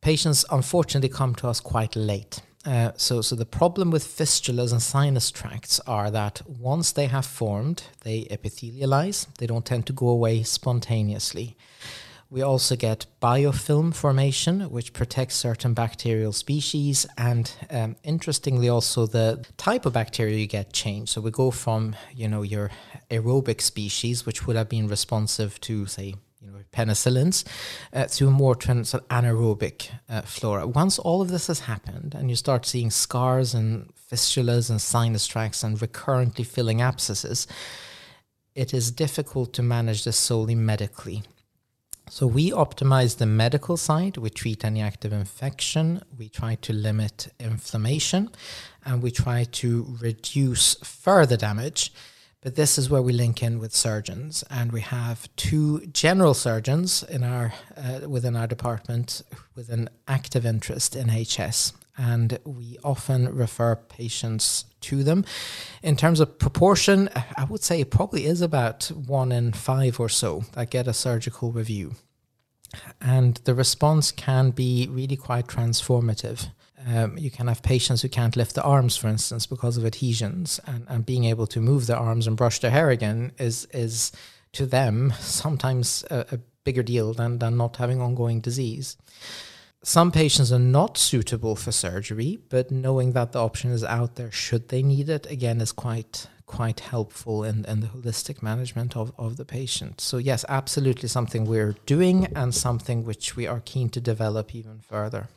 patients 0.01 0.45
unfortunately 0.51 1.09
come 1.09 1.33
to 1.33 1.47
us 1.47 1.59
quite 1.59 1.95
late. 1.95 2.43
Uh, 2.63 2.91
so, 2.97 3.23
so 3.23 3.35
the 3.35 3.47
problem 3.47 3.89
with 3.89 4.05
fistulas 4.05 4.71
and 4.71 4.79
sinus 4.79 5.31
tracts 5.31 5.79
are 5.87 6.11
that 6.11 6.43
once 6.47 6.91
they 6.91 7.07
have 7.07 7.25
formed, 7.25 7.85
they 8.01 8.25
epithelialize. 8.25 9.25
They 9.39 9.47
don't 9.47 9.65
tend 9.65 9.87
to 9.87 9.93
go 9.93 10.09
away 10.09 10.43
spontaneously. 10.43 11.57
We 12.29 12.41
also 12.41 12.75
get 12.75 13.05
biofilm 13.21 13.95
formation, 13.95 14.69
which 14.69 14.91
protects 14.91 15.35
certain 15.35 15.73
bacterial 15.73 16.33
species. 16.33 17.05
And 17.17 17.49
um, 17.69 17.95
interestingly, 18.03 18.67
also 18.67 19.05
the 19.05 19.45
type 19.55 19.85
of 19.85 19.93
bacteria 19.93 20.37
you 20.37 20.47
get 20.47 20.73
change. 20.73 21.09
So 21.09 21.21
we 21.21 21.31
go 21.31 21.51
from, 21.51 21.95
you 22.13 22.27
know, 22.27 22.41
your 22.41 22.69
aerobic 23.09 23.61
species, 23.61 24.25
which 24.25 24.45
would 24.45 24.57
have 24.57 24.67
been 24.67 24.89
responsive 24.89 25.61
to, 25.61 25.85
say, 25.85 26.15
you 26.41 26.51
know, 26.51 26.57
penicillins, 26.73 27.45
uh, 27.93 28.05
to 28.05 28.29
more 28.29 28.55
trans- 28.55 28.91
anaerobic 29.09 29.89
uh, 30.09 30.21
flora. 30.21 30.67
Once 30.67 30.99
all 30.99 31.21
of 31.21 31.29
this 31.29 31.47
has 31.47 31.61
happened 31.61 32.13
and 32.13 32.29
you 32.29 32.35
start 32.35 32.65
seeing 32.65 32.91
scars 32.91 33.53
and 33.53 33.89
fistulas 34.11 34.69
and 34.69 34.81
sinus 34.81 35.27
tracts 35.27 35.63
and 35.63 35.81
recurrently 35.81 36.43
filling 36.43 36.81
abscesses, 36.81 37.47
it 38.53 38.73
is 38.73 38.91
difficult 38.91 39.53
to 39.53 39.63
manage 39.63 40.03
this 40.03 40.17
solely 40.17 40.55
medically. 40.55 41.23
So 42.09 42.25
we 42.25 42.51
optimize 42.51 43.17
the 43.17 43.25
medical 43.25 43.75
side. 43.75 44.17
We 44.17 44.29
treat 44.29 44.63
any 44.63 44.81
active 44.81 45.11
infection. 45.11 46.01
We 46.17 46.29
try 46.29 46.55
to 46.55 46.73
limit 46.73 47.27
inflammation, 47.39 48.29
and 48.85 49.01
we 49.01 49.11
try 49.11 49.43
to 49.43 49.97
reduce 49.99 50.75
further 50.75 51.35
damage. 51.35 51.91
But 52.41 52.55
this 52.55 52.77
is 52.77 52.89
where 52.89 53.01
we 53.01 53.11
link 53.11 53.43
in 53.43 53.59
with 53.59 53.75
surgeons, 53.75 54.43
and 54.49 54.71
we 54.71 54.81
have 54.81 55.27
two 55.35 55.85
general 55.87 56.33
surgeons 56.33 57.03
in 57.03 57.23
our 57.23 57.53
uh, 57.75 58.07
within 58.07 58.35
our 58.35 58.47
department 58.47 59.21
with 59.55 59.69
an 59.69 59.89
active 60.07 60.45
interest 60.45 60.95
in 60.95 61.09
HS, 61.09 61.73
and 61.97 62.39
we 62.45 62.77
often 62.83 63.33
refer 63.35 63.75
patients 63.75 64.65
to 64.81 65.03
them. 65.03 65.25
In 65.81 65.95
terms 65.95 66.19
of 66.19 66.37
proportion, 66.37 67.09
I 67.35 67.45
would 67.45 67.63
say 67.63 67.81
it 67.81 67.91
probably 67.91 68.25
is 68.25 68.41
about 68.41 68.85
one 68.85 69.31
in 69.31 69.53
five 69.53 69.99
or 69.99 70.09
so 70.09 70.43
that 70.53 70.69
get 70.69 70.87
a 70.87 70.93
surgical 70.93 71.51
review. 71.51 71.95
And 73.01 73.35
the 73.45 73.55
response 73.55 74.11
can 74.11 74.51
be 74.51 74.87
really 74.91 75.15
quite 75.15 75.47
transformative. 75.47 76.49
Um, 76.85 77.17
you 77.17 77.31
can 77.31 77.47
have 77.47 77.63
patients 77.63 78.01
who 78.01 78.09
can't 78.09 78.35
lift 78.35 78.55
the 78.55 78.63
arms, 78.63 78.95
for 78.95 79.07
instance, 79.07 79.47
because 79.47 79.77
of 79.77 79.85
adhesions, 79.85 80.59
and, 80.65 80.85
and 80.87 81.05
being 81.05 81.25
able 81.25 81.47
to 81.47 81.59
move 81.59 81.87
their 81.87 81.97
arms 81.97 82.27
and 82.27 82.37
brush 82.37 82.59
their 82.59 82.71
hair 82.71 82.89
again 82.89 83.31
is 83.39 83.67
is 83.73 84.11
to 84.53 84.65
them 84.65 85.13
sometimes 85.19 86.05
a, 86.09 86.25
a 86.31 86.39
bigger 86.63 86.83
deal 86.83 87.13
than, 87.13 87.39
than 87.39 87.57
not 87.57 87.77
having 87.77 88.01
ongoing 88.01 88.41
disease. 88.41 88.97
Some 89.83 90.11
patients 90.11 90.51
are 90.51 90.59
not 90.59 90.97
suitable 90.97 91.55
for 91.55 91.71
surgery, 91.71 92.39
but 92.49 92.71
knowing 92.71 93.13
that 93.13 93.31
the 93.31 93.39
option 93.39 93.71
is 93.71 93.83
out 93.83 94.15
there 94.15 94.31
should 94.31 94.69
they 94.69 94.83
need 94.83 95.09
it, 95.09 95.29
again, 95.29 95.61
is 95.61 95.71
quite 95.71 96.27
quite 96.47 96.79
helpful 96.79 97.43
in, 97.43 97.65
in 97.65 97.81
the 97.81 97.87
holistic 97.87 98.41
management 98.41 98.95
of, 98.95 99.11
of 99.17 99.35
the 99.35 99.43
patient. 99.43 99.99
So 99.99 100.17
yes, 100.17 100.45
absolutely 100.47 101.09
something 101.09 101.43
we're 101.43 101.75
doing 101.85 102.25
and 102.37 102.55
something 102.55 103.03
which 103.03 103.35
we 103.35 103.45
are 103.45 103.61
keen 103.65 103.89
to 103.89 103.99
develop 103.99 104.55
even 104.55 104.79
further. 104.79 105.27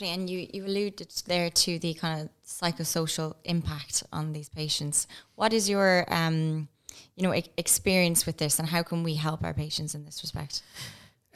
And 0.00 0.30
you, 0.30 0.46
you 0.52 0.64
alluded 0.64 1.12
there 1.26 1.50
to 1.50 1.78
the 1.80 1.92
kind 1.94 2.22
of 2.22 2.28
psychosocial 2.46 3.34
impact 3.44 4.04
on 4.12 4.32
these 4.32 4.48
patients. 4.48 5.08
What 5.34 5.52
is 5.52 5.68
your 5.68 6.06
um, 6.08 6.68
you 7.16 7.22
know 7.24 7.34
e- 7.34 7.44
experience 7.58 8.24
with 8.24 8.38
this, 8.38 8.58
and 8.58 8.68
how 8.68 8.82
can 8.82 9.02
we 9.02 9.14
help 9.14 9.44
our 9.44 9.52
patients 9.52 9.94
in 9.94 10.04
this 10.06 10.22
respect? 10.22 10.62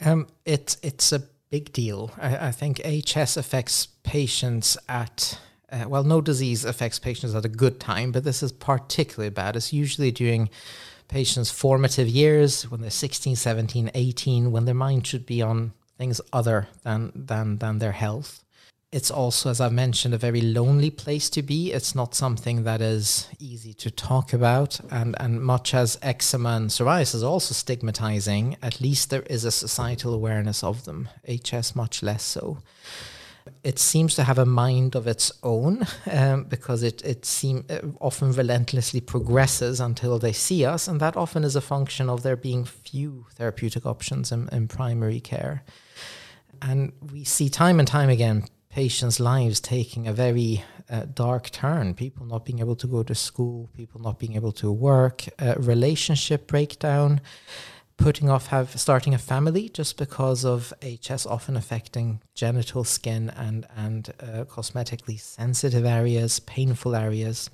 Um, 0.01 0.27
it's 0.45 0.77
it's 0.81 1.11
a 1.11 1.21
big 1.49 1.73
deal. 1.73 2.11
I, 2.17 2.47
I 2.47 2.51
think 2.51 2.79
HS 2.85 3.37
affects 3.37 3.87
patients 4.03 4.77
at 4.87 5.39
uh, 5.71 5.85
well, 5.87 6.03
no 6.03 6.21
disease 6.21 6.63
affects 6.63 6.99
patients 6.99 7.33
at 7.33 7.43
a 7.43 7.49
good 7.49 7.79
time, 7.79 8.11
but 8.11 8.23
this 8.23 8.43
is 8.43 8.51
particularly 8.51 9.31
bad. 9.31 9.55
It's 9.55 9.73
usually 9.73 10.11
during 10.11 10.49
patients' 11.07 11.51
formative 11.51 12.07
years 12.07 12.69
when 12.69 12.81
they're 12.81 12.91
16, 12.91 13.35
17, 13.35 13.91
18, 13.93 14.51
when 14.51 14.65
their 14.65 14.75
mind 14.75 15.07
should 15.07 15.25
be 15.25 15.41
on 15.41 15.73
things 15.97 16.21
other 16.31 16.67
than 16.83 17.11
than 17.15 17.57
than 17.57 17.79
their 17.79 17.93
health. 17.93 18.44
It's 18.91 19.11
also, 19.11 19.49
as 19.49 19.59
I've 19.59 19.73
mentioned, 19.73 20.13
a 20.13 20.17
very 20.17 20.41
lonely 20.41 20.89
place 20.89 21.29
to 21.31 21.41
be. 21.41 21.73
It's 21.73 21.95
not 21.95 22.15
something 22.15 22.63
that 22.63 22.81
is 22.81 23.27
easy 23.39 23.73
to 23.73 23.91
talk 23.91 24.31
about. 24.31 24.79
And, 24.89 25.15
and 25.19 25.41
much 25.41 25.73
as 25.73 25.97
eczema 26.01 26.51
and 26.51 26.69
psoriasis 26.69 27.15
is 27.15 27.23
also 27.23 27.53
stigmatizing, 27.53 28.57
at 28.61 28.79
least 28.79 29.09
there 29.09 29.23
is 29.23 29.43
a 29.43 29.51
societal 29.51 30.13
awareness 30.13 30.63
of 30.63 30.85
them. 30.85 31.09
HS, 31.27 31.75
much 31.75 32.03
less 32.03 32.23
so. 32.23 32.59
It 33.63 33.79
seems 33.79 34.15
to 34.15 34.23
have 34.23 34.37
a 34.37 34.45
mind 34.45 34.95
of 34.95 35.07
its 35.07 35.31
own 35.43 35.85
um, 36.09 36.45
because 36.45 36.81
it, 36.81 37.03
it 37.03 37.25
seem, 37.25 37.65
uh, 37.69 37.79
often 37.99 38.31
relentlessly 38.31 39.01
progresses 39.01 39.79
until 39.79 40.19
they 40.19 40.31
see 40.31 40.63
us. 40.63 40.87
And 40.87 40.99
that 41.01 41.17
often 41.17 41.43
is 41.43 41.55
a 41.55 41.61
function 41.61 42.09
of 42.09 42.23
there 42.23 42.37
being 42.37 42.63
few 42.65 43.25
therapeutic 43.35 43.85
options 43.85 44.31
in, 44.31 44.47
in 44.53 44.67
primary 44.67 45.19
care. 45.19 45.63
And 46.61 46.93
we 47.11 47.23
see 47.23 47.49
time 47.49 47.79
and 47.79 47.87
time 47.87 48.09
again 48.09 48.45
patients' 48.75 49.21
lives 49.21 49.61
taking 49.61 50.05
a 50.05 50.11
very 50.11 50.61
uh, 50.89 51.05
dark 51.13 51.49
turn. 51.49 51.93
People 51.93 52.25
not 52.25 52.43
being 52.43 52.59
able 52.59 52.75
to 52.75 52.87
go 52.87 53.03
to 53.03 53.15
school, 53.15 53.69
people 53.73 54.01
not 54.01 54.19
being 54.19 54.35
able 54.35 54.51
to 54.51 54.69
work, 54.69 55.23
uh, 55.39 55.55
relationship 55.57 56.45
breakdown, 56.45 57.21
putting 57.95 58.29
off 58.29 58.47
have 58.47 58.77
starting 58.77 59.13
a 59.13 59.17
family 59.17 59.69
just 59.69 59.97
because 59.97 60.43
of 60.43 60.73
HS 60.81 61.25
often 61.25 61.55
affecting 61.55 62.19
genital 62.33 62.83
skin 62.83 63.29
and 63.29 63.65
and 63.77 64.13
uh, 64.19 64.43
cosmetically 64.43 65.17
sensitive 65.17 65.85
areas, 65.85 66.41
painful 66.41 66.95
areas. 66.95 67.49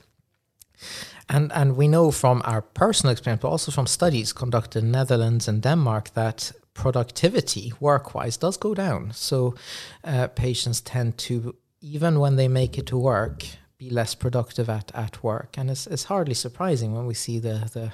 And 1.30 1.52
and 1.52 1.78
we 1.78 1.88
know 1.88 2.10
from 2.10 2.42
our 2.46 2.64
personal 2.64 3.12
experience, 3.12 3.44
but 3.44 3.50
also 3.52 3.72
from 3.72 3.86
studies 3.86 4.34
conducted 4.34 4.84
in 4.84 4.92
Netherlands 4.92 5.48
and 5.48 5.62
Denmark 5.62 6.16
that 6.16 6.52
productivity 6.74 7.74
work 7.80 8.16
wise 8.16 8.38
does 8.38 8.58
go 8.58 8.74
down. 8.74 9.12
So 9.14 9.56
uh, 10.04 10.28
patients 10.28 10.82
tend 10.82 11.18
to, 11.20 11.56
even 11.82 12.20
when 12.20 12.36
they 12.36 12.48
make 12.48 12.78
it 12.78 12.86
to 12.88 12.98
work, 12.98 13.46
be 13.78 13.90
less 13.90 14.16
productive 14.16 14.70
at, 14.70 14.92
at 14.96 15.24
work. 15.24 15.58
And 15.58 15.70
it's, 15.70 15.88
it's 15.88 16.06
hardly 16.06 16.36
surprising 16.36 16.94
when 16.94 17.06
we 17.06 17.14
see 17.14 17.40
the, 17.40 17.70
the 17.74 17.92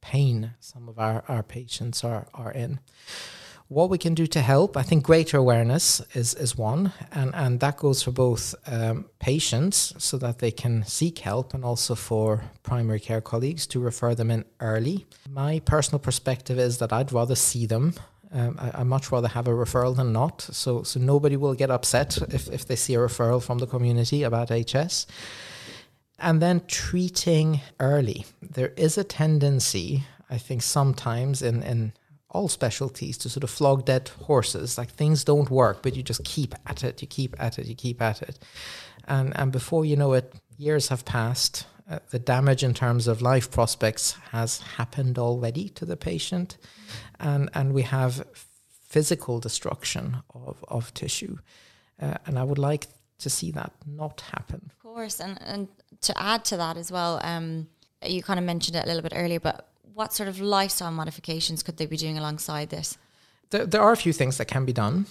pain 0.00 0.52
some 0.60 0.88
of 0.88 0.98
our, 0.98 1.24
our 1.28 1.42
patients 1.42 2.04
are, 2.04 2.26
are 2.34 2.52
in. 2.52 2.80
what 3.70 3.88
we 3.88 3.98
can 3.98 4.14
do 4.14 4.26
to 4.26 4.40
help, 4.40 4.76
I 4.76 4.82
think 4.82 5.04
greater 5.04 5.36
awareness 5.36 6.02
is, 6.12 6.34
is 6.34 6.58
one, 6.58 6.92
and, 7.12 7.32
and 7.36 7.60
that 7.60 7.76
goes 7.76 8.02
for 8.02 8.10
both 8.10 8.52
um, 8.66 9.04
patients 9.20 9.94
so 9.96 10.18
that 10.18 10.40
they 10.40 10.50
can 10.50 10.84
seek 10.84 11.20
help 11.20 11.54
and 11.54 11.64
also 11.64 11.94
for 11.94 12.42
primary 12.64 12.98
care 12.98 13.20
colleagues 13.20 13.68
to 13.68 13.78
refer 13.78 14.12
them 14.16 14.28
in 14.28 14.44
early. 14.58 15.06
My 15.28 15.60
personal 15.60 16.00
perspective 16.00 16.58
is 16.58 16.78
that 16.78 16.92
I'd 16.92 17.12
rather 17.12 17.36
see 17.36 17.64
them. 17.64 17.94
Um, 18.32 18.56
I, 18.60 18.78
would 18.78 18.86
much 18.86 19.10
rather 19.10 19.28
have 19.28 19.48
a 19.48 19.50
referral 19.50 19.96
than 19.96 20.12
not. 20.12 20.42
So, 20.42 20.84
so 20.84 21.00
nobody 21.00 21.36
will 21.36 21.54
get 21.54 21.70
upset 21.70 22.16
if, 22.32 22.48
if 22.48 22.64
they 22.66 22.76
see 22.76 22.94
a 22.94 22.98
referral 22.98 23.42
from 23.42 23.58
the 23.58 23.66
community 23.66 24.22
about 24.22 24.50
HS. 24.50 25.06
And 26.18 26.40
then 26.40 26.62
treating 26.68 27.60
early. 27.80 28.26
There 28.40 28.72
is 28.76 28.96
a 28.96 29.04
tendency, 29.04 30.04
I 30.28 30.38
think, 30.38 30.62
sometimes 30.62 31.42
in, 31.42 31.62
in 31.62 31.92
all 32.30 32.48
specialties 32.48 33.18
to 33.18 33.28
sort 33.28 33.42
of 33.42 33.50
flog 33.50 33.84
dead 33.84 34.08
horses. 34.26 34.78
Like 34.78 34.90
things 34.90 35.24
don't 35.24 35.50
work, 35.50 35.82
but 35.82 35.96
you 35.96 36.02
just 36.02 36.24
keep 36.24 36.54
at 36.66 36.84
it, 36.84 37.02
you 37.02 37.08
keep 37.08 37.34
at 37.40 37.58
it, 37.58 37.66
you 37.66 37.74
keep 37.74 38.00
at 38.00 38.22
it. 38.22 38.38
And, 39.08 39.36
and 39.36 39.50
before 39.50 39.84
you 39.84 39.96
know 39.96 40.12
it, 40.12 40.32
years 40.56 40.88
have 40.88 41.04
passed. 41.04 41.66
Uh, 41.90 41.98
the 42.10 42.18
damage 42.20 42.62
in 42.62 42.72
terms 42.72 43.08
of 43.08 43.20
life 43.20 43.50
prospects 43.50 44.12
has 44.30 44.60
happened 44.76 45.18
already 45.18 45.68
to 45.70 45.84
the 45.84 45.96
patient. 45.96 46.56
And, 47.18 47.50
and 47.52 47.74
we 47.74 47.82
have 47.82 48.24
physical 48.86 49.40
destruction 49.40 50.18
of, 50.32 50.64
of 50.68 50.94
tissue. 50.94 51.38
Uh, 52.00 52.14
and 52.26 52.38
I 52.38 52.44
would 52.44 52.58
like 52.58 52.86
to 53.18 53.28
see 53.28 53.50
that 53.52 53.72
not 53.86 54.20
happen. 54.32 54.70
Of 54.70 54.78
course. 54.78 55.20
And, 55.20 55.38
and 55.42 55.68
to 56.02 56.16
add 56.16 56.44
to 56.46 56.56
that 56.58 56.76
as 56.76 56.92
well, 56.92 57.20
um, 57.24 57.66
you 58.06 58.22
kind 58.22 58.38
of 58.38 58.44
mentioned 58.44 58.76
it 58.76 58.84
a 58.84 58.86
little 58.86 59.02
bit 59.02 59.12
earlier, 59.14 59.40
but 59.40 59.68
what 59.94 60.12
sort 60.12 60.28
of 60.28 60.40
lifestyle 60.40 60.92
modifications 60.92 61.62
could 61.62 61.76
they 61.76 61.86
be 61.86 61.96
doing 61.96 62.16
alongside 62.16 62.70
this? 62.70 62.96
There, 63.50 63.66
there 63.66 63.82
are 63.82 63.92
a 63.92 63.96
few 63.96 64.12
things 64.12 64.38
that 64.38 64.46
can 64.46 64.64
be 64.64 64.72
done. 64.72 65.06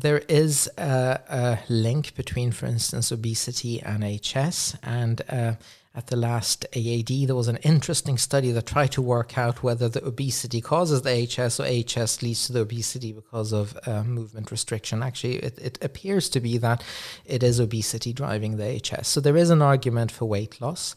There 0.00 0.18
is 0.28 0.70
a, 0.76 1.20
a 1.28 1.58
link 1.68 2.14
between, 2.14 2.52
for 2.52 2.66
instance, 2.66 3.12
obesity 3.12 3.80
and 3.82 4.04
HS. 4.04 4.76
And 4.82 5.22
uh, 5.28 5.54
at 5.94 6.06
the 6.06 6.16
last 6.16 6.64
AAD, 6.74 7.26
there 7.26 7.36
was 7.36 7.48
an 7.48 7.58
interesting 7.58 8.16
study 8.16 8.50
that 8.52 8.66
tried 8.66 8.92
to 8.92 9.02
work 9.02 9.36
out 9.36 9.62
whether 9.62 9.88
the 9.88 10.04
obesity 10.04 10.60
causes 10.60 11.02
the 11.02 11.26
HS 11.26 11.60
or 11.60 11.64
HS 11.64 12.22
leads 12.22 12.46
to 12.46 12.52
the 12.52 12.60
obesity 12.60 13.12
because 13.12 13.52
of 13.52 13.78
uh, 13.86 14.02
movement 14.02 14.50
restriction. 14.50 15.02
Actually, 15.02 15.36
it, 15.36 15.58
it 15.58 15.78
appears 15.84 16.30
to 16.30 16.40
be 16.40 16.56
that 16.58 16.82
it 17.26 17.42
is 17.42 17.60
obesity 17.60 18.12
driving 18.12 18.56
the 18.56 18.80
HS. 18.80 19.08
So 19.08 19.20
there 19.20 19.36
is 19.36 19.50
an 19.50 19.60
argument 19.60 20.10
for 20.10 20.24
weight 20.24 20.60
loss 20.60 20.96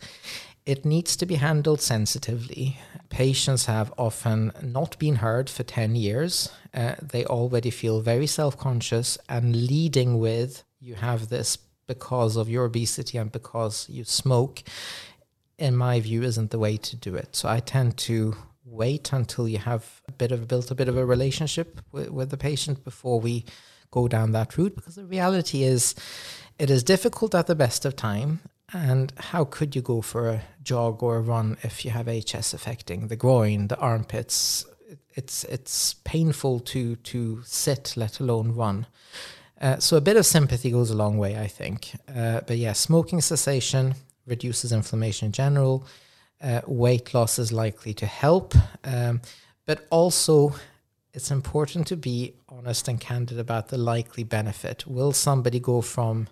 it 0.65 0.83
needs 0.83 1.15
to 1.15 1.25
be 1.25 1.35
handled 1.35 1.79
sensitively. 1.79 2.77
Patients 3.09 3.67
have 3.67 3.93
often 3.97 4.51
not 4.61 4.97
been 4.97 5.17
heard 5.17 5.49
for 5.49 5.63
10 5.63 5.95
years. 5.95 6.51
Uh, 6.73 6.95
they 7.01 7.23
already 7.25 7.69
feel 7.69 8.01
very 8.01 8.27
self 8.27 8.57
conscious 8.57 9.17
and 9.29 9.67
leading 9.67 10.19
with, 10.19 10.63
you 10.79 10.95
have 10.95 11.29
this 11.29 11.57
because 11.87 12.35
of 12.35 12.49
your 12.49 12.65
obesity 12.65 13.17
and 13.17 13.31
because 13.31 13.87
you 13.89 14.03
smoke, 14.03 14.63
in 15.59 15.75
my 15.75 15.99
view, 15.99 16.23
isn't 16.23 16.49
the 16.49 16.59
way 16.59 16.77
to 16.77 16.95
do 16.95 17.13
it. 17.15 17.35
So 17.35 17.47
I 17.47 17.59
tend 17.59 17.97
to 17.97 18.35
wait 18.65 19.13
until 19.13 19.47
you 19.47 19.59
have 19.59 20.01
a 20.07 20.11
bit 20.11 20.31
of 20.31 20.47
built 20.47 20.71
a 20.71 20.75
bit 20.75 20.89
of 20.89 20.97
a 20.97 21.05
relationship 21.05 21.79
with, 21.91 22.09
with 22.09 22.31
the 22.31 22.37
patient 22.37 22.83
before 22.83 23.19
we 23.19 23.45
go 23.91 24.07
down 24.07 24.31
that 24.31 24.57
route 24.57 24.75
because 24.75 24.95
the 24.95 25.05
reality 25.05 25.63
is 25.63 25.93
it 26.57 26.71
is 26.71 26.83
difficult 26.83 27.35
at 27.35 27.45
the 27.45 27.55
best 27.55 27.85
of 27.85 27.95
time 27.95 28.39
and 28.73 29.13
how 29.17 29.45
could 29.45 29.75
you 29.75 29.81
go 29.81 30.01
for 30.01 30.29
a 30.29 30.41
jog 30.63 31.03
or 31.03 31.17
a 31.17 31.21
run 31.21 31.57
if 31.61 31.85
you 31.85 31.91
have 31.91 32.07
HS 32.07 32.53
affecting 32.53 33.07
the 33.07 33.15
groin, 33.15 33.67
the 33.67 33.77
armpits? 33.77 34.65
It's 35.13 35.43
it's 35.45 35.95
painful 36.03 36.59
to 36.61 36.95
to 36.95 37.41
sit, 37.43 37.93
let 37.95 38.19
alone 38.19 38.51
run. 38.51 38.87
Uh, 39.61 39.79
so 39.79 39.95
a 39.95 40.01
bit 40.01 40.17
of 40.17 40.25
sympathy 40.25 40.71
goes 40.71 40.89
a 40.89 40.95
long 40.95 41.17
way, 41.17 41.37
I 41.37 41.47
think. 41.47 41.93
Uh, 42.13 42.41
but 42.45 42.57
yeah, 42.57 42.73
smoking 42.73 43.21
cessation 43.21 43.95
reduces 44.25 44.71
inflammation 44.71 45.27
in 45.27 45.31
general. 45.31 45.85
Uh, 46.41 46.61
weight 46.67 47.13
loss 47.13 47.39
is 47.39 47.53
likely 47.53 47.93
to 47.93 48.05
help, 48.05 48.53
um, 48.83 49.21
but 49.65 49.87
also 49.89 50.53
it's 51.13 51.31
important 51.31 51.87
to 51.87 51.95
be 51.95 52.33
honest 52.49 52.89
and 52.89 52.99
candid 52.99 53.39
about 53.39 53.69
the 53.69 53.77
likely 53.77 54.23
benefit. 54.23 54.85
Will 54.85 55.13
somebody 55.13 55.61
go 55.61 55.81
from 55.81 56.27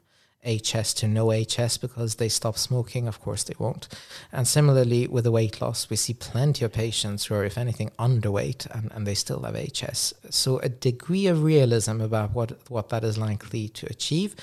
HS 0.46 0.94
to 0.96 1.08
no 1.08 1.32
HS 1.32 1.78
because 1.78 2.16
they 2.16 2.30
stop 2.30 2.58
smoking? 2.58 3.08
Of 3.08 3.20
course 3.22 3.44
they 3.44 3.56
won't. 3.58 3.88
And 4.32 4.48
similarly 4.48 5.08
with 5.08 5.24
the 5.24 5.32
weight 5.32 5.62
loss, 5.62 5.90
we 5.90 5.96
see 5.96 6.14
plenty 6.14 6.66
of 6.66 6.74
patients 6.74 7.26
who 7.26 7.36
are, 7.36 7.46
if 7.46 7.58
anything, 7.58 7.92
underweight 8.00 8.66
and, 8.76 8.92
and 8.92 9.08
they 9.08 9.16
still 9.16 9.42
have 9.44 9.56
HS. 9.56 10.14
So 10.30 10.60
a 10.60 10.70
degree 10.70 11.28
of 11.28 11.44
realism 11.44 12.02
about 12.02 12.34
what, 12.34 12.70
what 12.70 12.90
that 12.90 13.04
is 13.04 13.18
likely 13.18 13.70
to 13.70 13.88
achieve. 13.88 14.36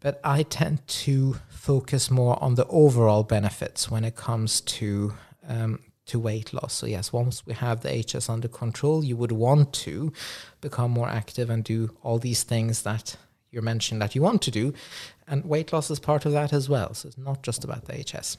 But 0.00 0.20
I 0.22 0.44
tend 0.44 0.86
to 0.86 1.36
focus 1.48 2.10
more 2.10 2.42
on 2.42 2.54
the 2.54 2.66
overall 2.68 3.24
benefits 3.24 3.90
when 3.90 4.04
it 4.04 4.16
comes 4.16 4.60
to 4.60 5.14
um, 5.46 5.80
to 6.08 6.18
weight 6.18 6.52
loss. 6.52 6.72
So 6.72 6.86
yes, 6.86 7.12
once 7.12 7.46
we 7.46 7.52
have 7.52 7.82
the 7.82 8.02
HS 8.02 8.28
under 8.28 8.48
control, 8.48 9.04
you 9.04 9.16
would 9.16 9.32
want 9.32 9.72
to 9.84 10.12
become 10.60 10.90
more 10.90 11.08
active 11.08 11.50
and 11.50 11.62
do 11.62 11.96
all 12.02 12.18
these 12.18 12.42
things 12.42 12.82
that 12.82 13.16
you're 13.50 13.62
mentioning 13.62 13.98
that 14.00 14.14
you 14.14 14.22
want 14.22 14.42
to 14.42 14.50
do. 14.50 14.72
And 15.26 15.44
weight 15.44 15.72
loss 15.72 15.90
is 15.90 15.98
part 15.98 16.26
of 16.26 16.32
that 16.32 16.52
as 16.52 16.68
well. 16.68 16.94
So 16.94 17.08
it's 17.08 17.18
not 17.18 17.42
just 17.42 17.64
about 17.64 17.86
the 17.86 17.94
HS. 17.94 18.38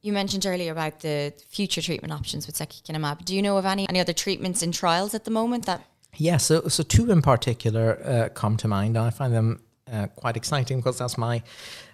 You 0.00 0.12
mentioned 0.12 0.46
earlier 0.46 0.70
about 0.70 1.00
the 1.00 1.32
future 1.48 1.82
treatment 1.82 2.12
options 2.12 2.46
with 2.46 2.56
secukinumab. 2.56 3.24
Do 3.24 3.34
you 3.34 3.42
know 3.42 3.56
of 3.56 3.66
any, 3.66 3.88
any 3.88 4.00
other 4.00 4.12
treatments 4.12 4.62
in 4.62 4.70
trials 4.70 5.14
at 5.14 5.24
the 5.24 5.30
moment 5.30 5.66
that? 5.66 5.82
Yeah, 6.16 6.36
so, 6.36 6.68
so 6.68 6.82
two 6.82 7.10
in 7.10 7.20
particular 7.20 8.00
uh, 8.04 8.28
come 8.32 8.56
to 8.58 8.68
mind. 8.68 8.96
I 8.96 9.10
find 9.10 9.34
them 9.34 9.60
uh, 9.92 10.06
quite 10.08 10.36
exciting 10.36 10.78
because 10.78 10.98
that's 10.98 11.18
my 11.18 11.42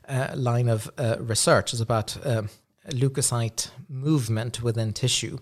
uh, 0.09 0.33
line 0.35 0.68
of 0.68 0.90
uh, 0.98 1.16
research 1.18 1.72
is 1.72 1.81
about 1.81 2.16
uh, 2.27 2.42
leukocyte 2.90 3.70
movement 3.88 4.62
within 4.62 4.92
tissue 4.92 5.38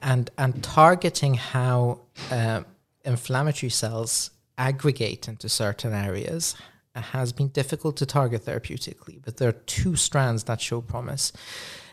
and, 0.00 0.30
and 0.36 0.62
targeting 0.62 1.34
how 1.34 2.00
uh, 2.30 2.62
inflammatory 3.04 3.70
cells 3.70 4.30
aggregate 4.58 5.28
into 5.28 5.48
certain 5.48 5.92
areas 5.92 6.54
has 6.94 7.32
been 7.32 7.48
difficult 7.48 7.96
to 7.96 8.06
target 8.06 8.44
therapeutically, 8.44 9.20
but 9.24 9.38
there 9.38 9.48
are 9.48 9.52
two 9.52 9.96
strands 9.96 10.44
that 10.44 10.60
show 10.60 10.80
promise. 10.80 11.32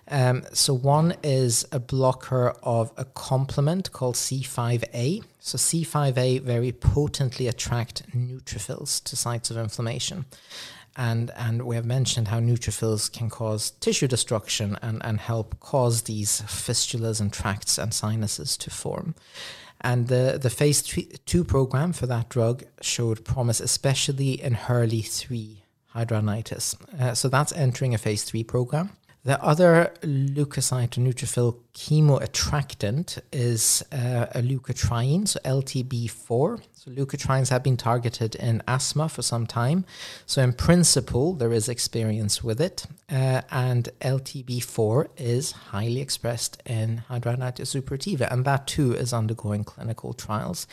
Um, 0.10 0.44
so 0.54 0.74
one 0.74 1.16
is 1.24 1.66
a 1.72 1.80
blocker 1.80 2.50
of 2.64 2.92
a 2.98 3.06
complement 3.06 3.92
called 3.92 4.16
C5a. 4.16 5.24
So 5.40 5.58
C5a 5.58 6.42
very 6.42 6.72
potently 6.72 7.48
attract 7.48 8.10
neutrophils 8.12 9.04
to 9.04 9.16
sites 9.16 9.52
of 9.52 9.58
inflammation. 9.58 10.26
And, 10.96 11.32
and 11.38 11.62
we 11.62 11.76
have 11.76 11.86
mentioned 11.86 12.28
how 12.28 12.40
neutrophils 12.40 13.10
can 13.12 13.30
cause 13.30 13.72
tissue 13.72 14.08
destruction 14.08 14.78
and, 14.82 15.02
and 15.06 15.20
help 15.20 15.60
cause 15.60 16.02
these 16.04 16.42
fistulas 16.42 17.22
and 17.22 17.32
tracts 17.32 17.78
and 17.78 17.94
sinuses 17.94 18.58
to 18.58 18.70
form. 18.70 19.16
And 19.82 20.08
the, 20.08 20.38
the 20.42 20.50
phase 20.50 20.82
two 20.82 21.44
program 21.44 21.94
for 21.94 22.06
that 22.08 22.30
drug 22.30 22.64
showed 22.82 23.24
promise, 23.24 23.60
especially 23.62 24.42
in 24.42 24.54
Hurley 24.54 25.02
3 25.02 25.64
hidradenitis. 25.96 26.76
Uh, 27.00 27.14
so 27.14 27.30
that's 27.30 27.52
entering 27.54 27.94
a 27.94 27.98
phase 27.98 28.24
three 28.24 28.44
program. 28.44 28.92
The 29.26 29.42
other 29.44 29.94
leukocyte 30.02 30.98
neutrophil 30.98 31.58
chemoattractant 31.74 33.20
is 33.34 33.84
uh, 33.92 34.28
a 34.32 34.42
leukotriene, 34.42 35.28
so 35.28 35.42
LTB4. 35.44 36.62
So 36.72 36.92
leukotrienes 36.92 37.50
have 37.50 37.62
been 37.62 37.76
targeted 37.76 38.36
in 38.36 38.64
asthma 38.66 39.10
for 39.10 39.22
some 39.22 39.46
time. 39.46 39.84
So 40.26 40.42
in 40.42 40.54
principle, 40.54 41.34
there 41.34 41.52
is 41.52 41.68
experience 41.68 42.42
with 42.42 42.62
it. 42.62 42.86
Uh, 43.12 43.42
and 43.52 43.90
LTB4 44.00 45.08
is 45.18 45.52
highly 45.52 46.00
expressed 46.00 46.64
in 46.66 47.04
hidradenitis 47.10 47.76
suppurativa, 47.76 48.32
and 48.32 48.46
that 48.46 48.68
too 48.68 48.94
is 48.94 49.12
undergoing 49.12 49.66
clinical 49.66 50.14
trials. 50.14 50.66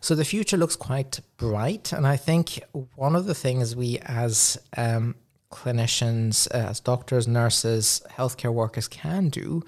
So 0.00 0.14
the 0.14 0.24
future 0.24 0.56
looks 0.56 0.76
quite 0.76 1.18
bright. 1.36 1.92
And 1.92 2.06
I 2.06 2.16
think 2.16 2.62
one 2.94 3.16
of 3.16 3.26
the 3.26 3.34
things 3.34 3.74
we 3.74 3.98
as 3.98 4.56
um, 4.76 5.16
clinicians, 5.50 6.46
uh, 6.54 6.68
as 6.68 6.80
doctors, 6.80 7.26
nurses, 7.26 8.02
healthcare 8.10 8.52
workers 8.52 8.86
can 8.86 9.28
do 9.28 9.62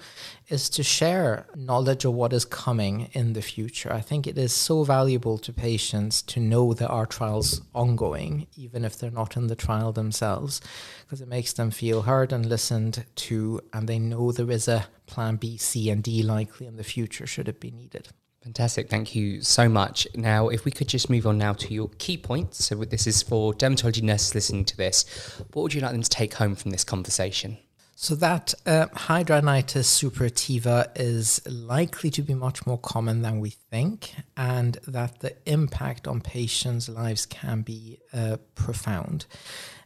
is 0.47 0.69
to 0.69 0.83
share 0.83 1.47
knowledge 1.55 2.05
of 2.05 2.13
what 2.13 2.33
is 2.33 2.45
coming 2.45 3.09
in 3.13 3.33
the 3.33 3.41
future. 3.41 3.91
I 3.91 4.01
think 4.01 4.27
it 4.27 4.37
is 4.37 4.53
so 4.53 4.83
valuable 4.83 5.37
to 5.39 5.51
patients 5.51 6.21
to 6.23 6.39
know 6.39 6.73
there 6.73 6.91
are 6.91 7.05
trials 7.05 7.61
ongoing, 7.73 8.47
even 8.55 8.85
if 8.85 8.97
they're 8.97 9.09
not 9.09 9.35
in 9.35 9.47
the 9.47 9.55
trial 9.55 9.91
themselves, 9.91 10.61
because 11.03 11.21
it 11.21 11.27
makes 11.27 11.53
them 11.53 11.71
feel 11.71 12.03
heard 12.03 12.31
and 12.31 12.45
listened 12.45 13.05
to, 13.15 13.61
and 13.73 13.87
they 13.87 13.99
know 13.99 14.31
there 14.31 14.51
is 14.51 14.67
a 14.67 14.85
plan 15.07 15.37
B, 15.37 15.57
C, 15.57 15.89
and 15.89 16.03
D 16.03 16.21
likely 16.21 16.67
in 16.67 16.77
the 16.77 16.83
future 16.83 17.25
should 17.25 17.47
it 17.47 17.59
be 17.59 17.71
needed. 17.71 18.09
Fantastic. 18.43 18.89
Thank 18.89 19.13
you 19.13 19.41
so 19.41 19.69
much. 19.69 20.07
Now, 20.15 20.49
if 20.49 20.65
we 20.65 20.71
could 20.71 20.87
just 20.87 21.11
move 21.11 21.27
on 21.27 21.37
now 21.37 21.53
to 21.53 21.73
your 21.73 21.89
key 21.99 22.17
points. 22.17 22.65
So, 22.65 22.75
this 22.75 23.05
is 23.05 23.21
for 23.21 23.53
dermatology 23.53 24.01
nurses 24.01 24.33
listening 24.33 24.65
to 24.65 24.77
this. 24.77 25.05
What 25.53 25.61
would 25.61 25.73
you 25.75 25.81
like 25.81 25.91
them 25.91 26.01
to 26.01 26.09
take 26.09 26.33
home 26.33 26.55
from 26.55 26.71
this 26.71 26.83
conversation? 26.83 27.59
So 28.01 28.15
that 28.15 28.55
uh, 28.65 28.87
hidradenitis 28.87 29.85
suppurativa 29.85 30.89
is 30.95 31.39
likely 31.47 32.09
to 32.09 32.23
be 32.23 32.33
much 32.33 32.65
more 32.65 32.79
common 32.79 33.21
than 33.21 33.39
we 33.39 33.51
think, 33.51 34.15
and 34.35 34.79
that 34.87 35.19
the 35.19 35.35
impact 35.45 36.07
on 36.07 36.19
patients' 36.19 36.89
lives 36.89 37.27
can 37.27 37.61
be 37.61 37.99
uh, 38.11 38.37
profound. 38.55 39.27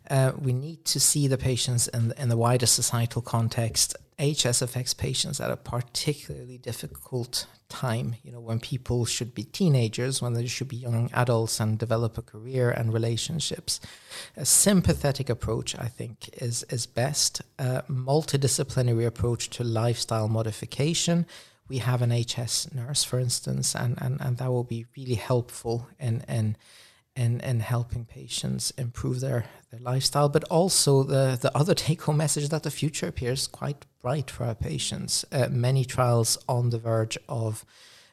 Uh, 0.10 0.32
we 0.40 0.54
need 0.54 0.86
to 0.86 1.00
see 1.02 1.28
the 1.28 1.38
patients 1.38 1.90
in, 1.90 2.14
in 2.18 2.30
the 2.30 2.38
wider 2.38 2.68
societal 2.68 3.22
context. 3.22 3.98
HS 4.20 4.62
affects 4.62 4.94
patients 4.94 5.42
at 5.42 5.52
a 5.52 5.58
particularly 5.58 6.58
difficult 6.58 7.48
time, 7.68 8.16
you 8.24 8.32
know, 8.32 8.40
when 8.40 8.60
people 8.60 9.06
should 9.06 9.36
be 9.36 9.44
teenagers, 9.44 10.22
when 10.22 10.34
they 10.34 10.46
should 10.46 10.70
be 10.70 10.78
young 10.78 11.10
adults 11.14 11.60
and 11.60 11.78
develop 11.78 12.18
a 12.18 12.22
career 12.22 12.70
and 12.70 12.94
relationships. 12.94 13.82
A 14.38 14.46
sympathetic 14.46 15.30
approach, 15.30 15.78
I 15.78 15.88
think, 15.88 16.30
is, 16.42 16.64
is 16.70 16.86
best. 16.86 17.42
A 17.60 17.84
multidisciplinary 17.90 19.06
approach 19.06 19.50
to 19.52 19.64
lifestyle 19.64 20.30
modification. 20.30 21.26
We 21.68 21.80
have 21.80 22.02
an 22.02 22.12
HS 22.12 22.74
nurse, 22.74 23.04
for 23.04 23.20
instance, 23.20 23.76
and, 23.76 24.02
and, 24.02 24.22
and 24.22 24.38
that 24.38 24.52
will 24.52 24.64
be 24.64 24.86
really 24.96 25.16
helpful 25.16 25.90
in, 26.00 26.24
in 26.30 26.56
in, 27.16 27.40
in 27.42 27.62
helping 27.62 28.06
patients 28.06 28.72
improve 28.72 29.22
their, 29.22 29.46
their 29.72 29.80
lifestyle, 29.80 30.30
but 30.30 30.44
also 30.46 31.04
the, 31.04 31.38
the 31.40 31.56
other 31.58 31.74
take 31.76 32.02
home 32.04 32.18
message 32.18 32.50
that 32.50 32.64
the 32.64 32.72
future 32.72 33.08
appears 33.08 33.48
quite 33.48 33.86
bright 34.02 34.30
for 34.30 34.46
our 34.46 34.56
patients. 34.56 35.26
Uh, 35.32 35.48
many 35.50 35.86
trials 35.86 36.38
on 36.48 36.70
the 36.70 36.80
verge 36.80 37.18
of 37.30 37.66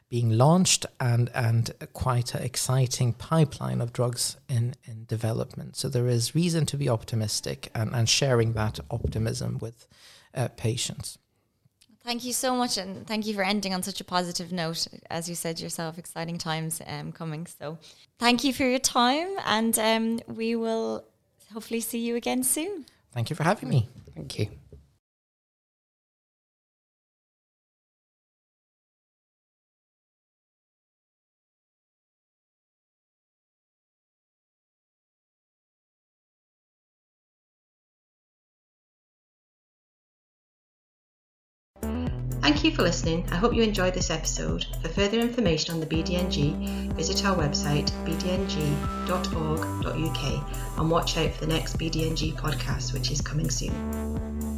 being 0.08 0.36
launched 0.36 0.84
and, 1.00 1.30
and 1.34 1.70
quite 1.94 2.34
an 2.34 2.42
exciting 2.42 3.14
pipeline 3.14 3.80
of 3.80 3.94
drugs 3.94 4.36
in, 4.46 4.74
in 4.84 5.06
development. 5.06 5.74
So 5.74 5.88
there 5.88 6.06
is 6.06 6.34
reason 6.34 6.66
to 6.66 6.76
be 6.76 6.86
optimistic 6.86 7.70
and, 7.74 7.94
and 7.94 8.06
sharing 8.06 8.52
that 8.52 8.78
optimism 8.90 9.56
with 9.58 9.86
uh, 10.34 10.48
patients. 10.48 11.16
Thank 12.04 12.24
you 12.24 12.32
so 12.32 12.56
much, 12.56 12.78
and 12.78 13.06
thank 13.06 13.26
you 13.26 13.34
for 13.34 13.44
ending 13.44 13.72
on 13.72 13.82
such 13.82 14.00
a 14.00 14.04
positive 14.04 14.50
note. 14.50 14.88
As 15.08 15.28
you 15.28 15.36
said 15.36 15.60
yourself, 15.60 15.98
exciting 15.98 16.36
times 16.36 16.82
um, 16.86 17.12
coming. 17.12 17.46
So, 17.46 17.78
thank 18.18 18.42
you 18.42 18.52
for 18.52 18.64
your 18.64 18.80
time, 18.80 19.28
and 19.44 19.78
um, 19.78 20.20
we 20.26 20.56
will 20.56 21.04
hopefully 21.52 21.80
see 21.80 21.98
you 21.98 22.16
again 22.16 22.42
soon. 22.42 22.86
Thank 23.12 23.30
you 23.30 23.36
for 23.36 23.44
having 23.44 23.68
me. 23.68 23.88
Thank 24.14 24.38
you. 24.38 24.48
Thank 42.62 42.75
you 42.75 42.77
for 42.77 42.83
listening. 42.85 43.29
I 43.33 43.35
hope 43.35 43.55
you 43.55 43.64
enjoyed 43.64 43.92
this 43.92 44.09
episode. 44.09 44.66
For 44.83 44.88
further 44.88 45.18
information 45.18 45.75
on 45.75 45.81
the 45.81 45.87
BDNG, 45.87 46.92
visit 46.92 47.25
our 47.25 47.37
website 47.37 47.90
bdng.org.uk 48.07 48.79
and 50.79 50.88
watch 50.88 51.16
out 51.16 51.33
for 51.33 51.44
the 51.44 51.53
next 51.53 51.77
BDNG 51.77 52.37
podcast, 52.37 52.92
which 52.92 53.11
is 53.11 53.20
coming 53.20 53.51
soon. 53.51 54.51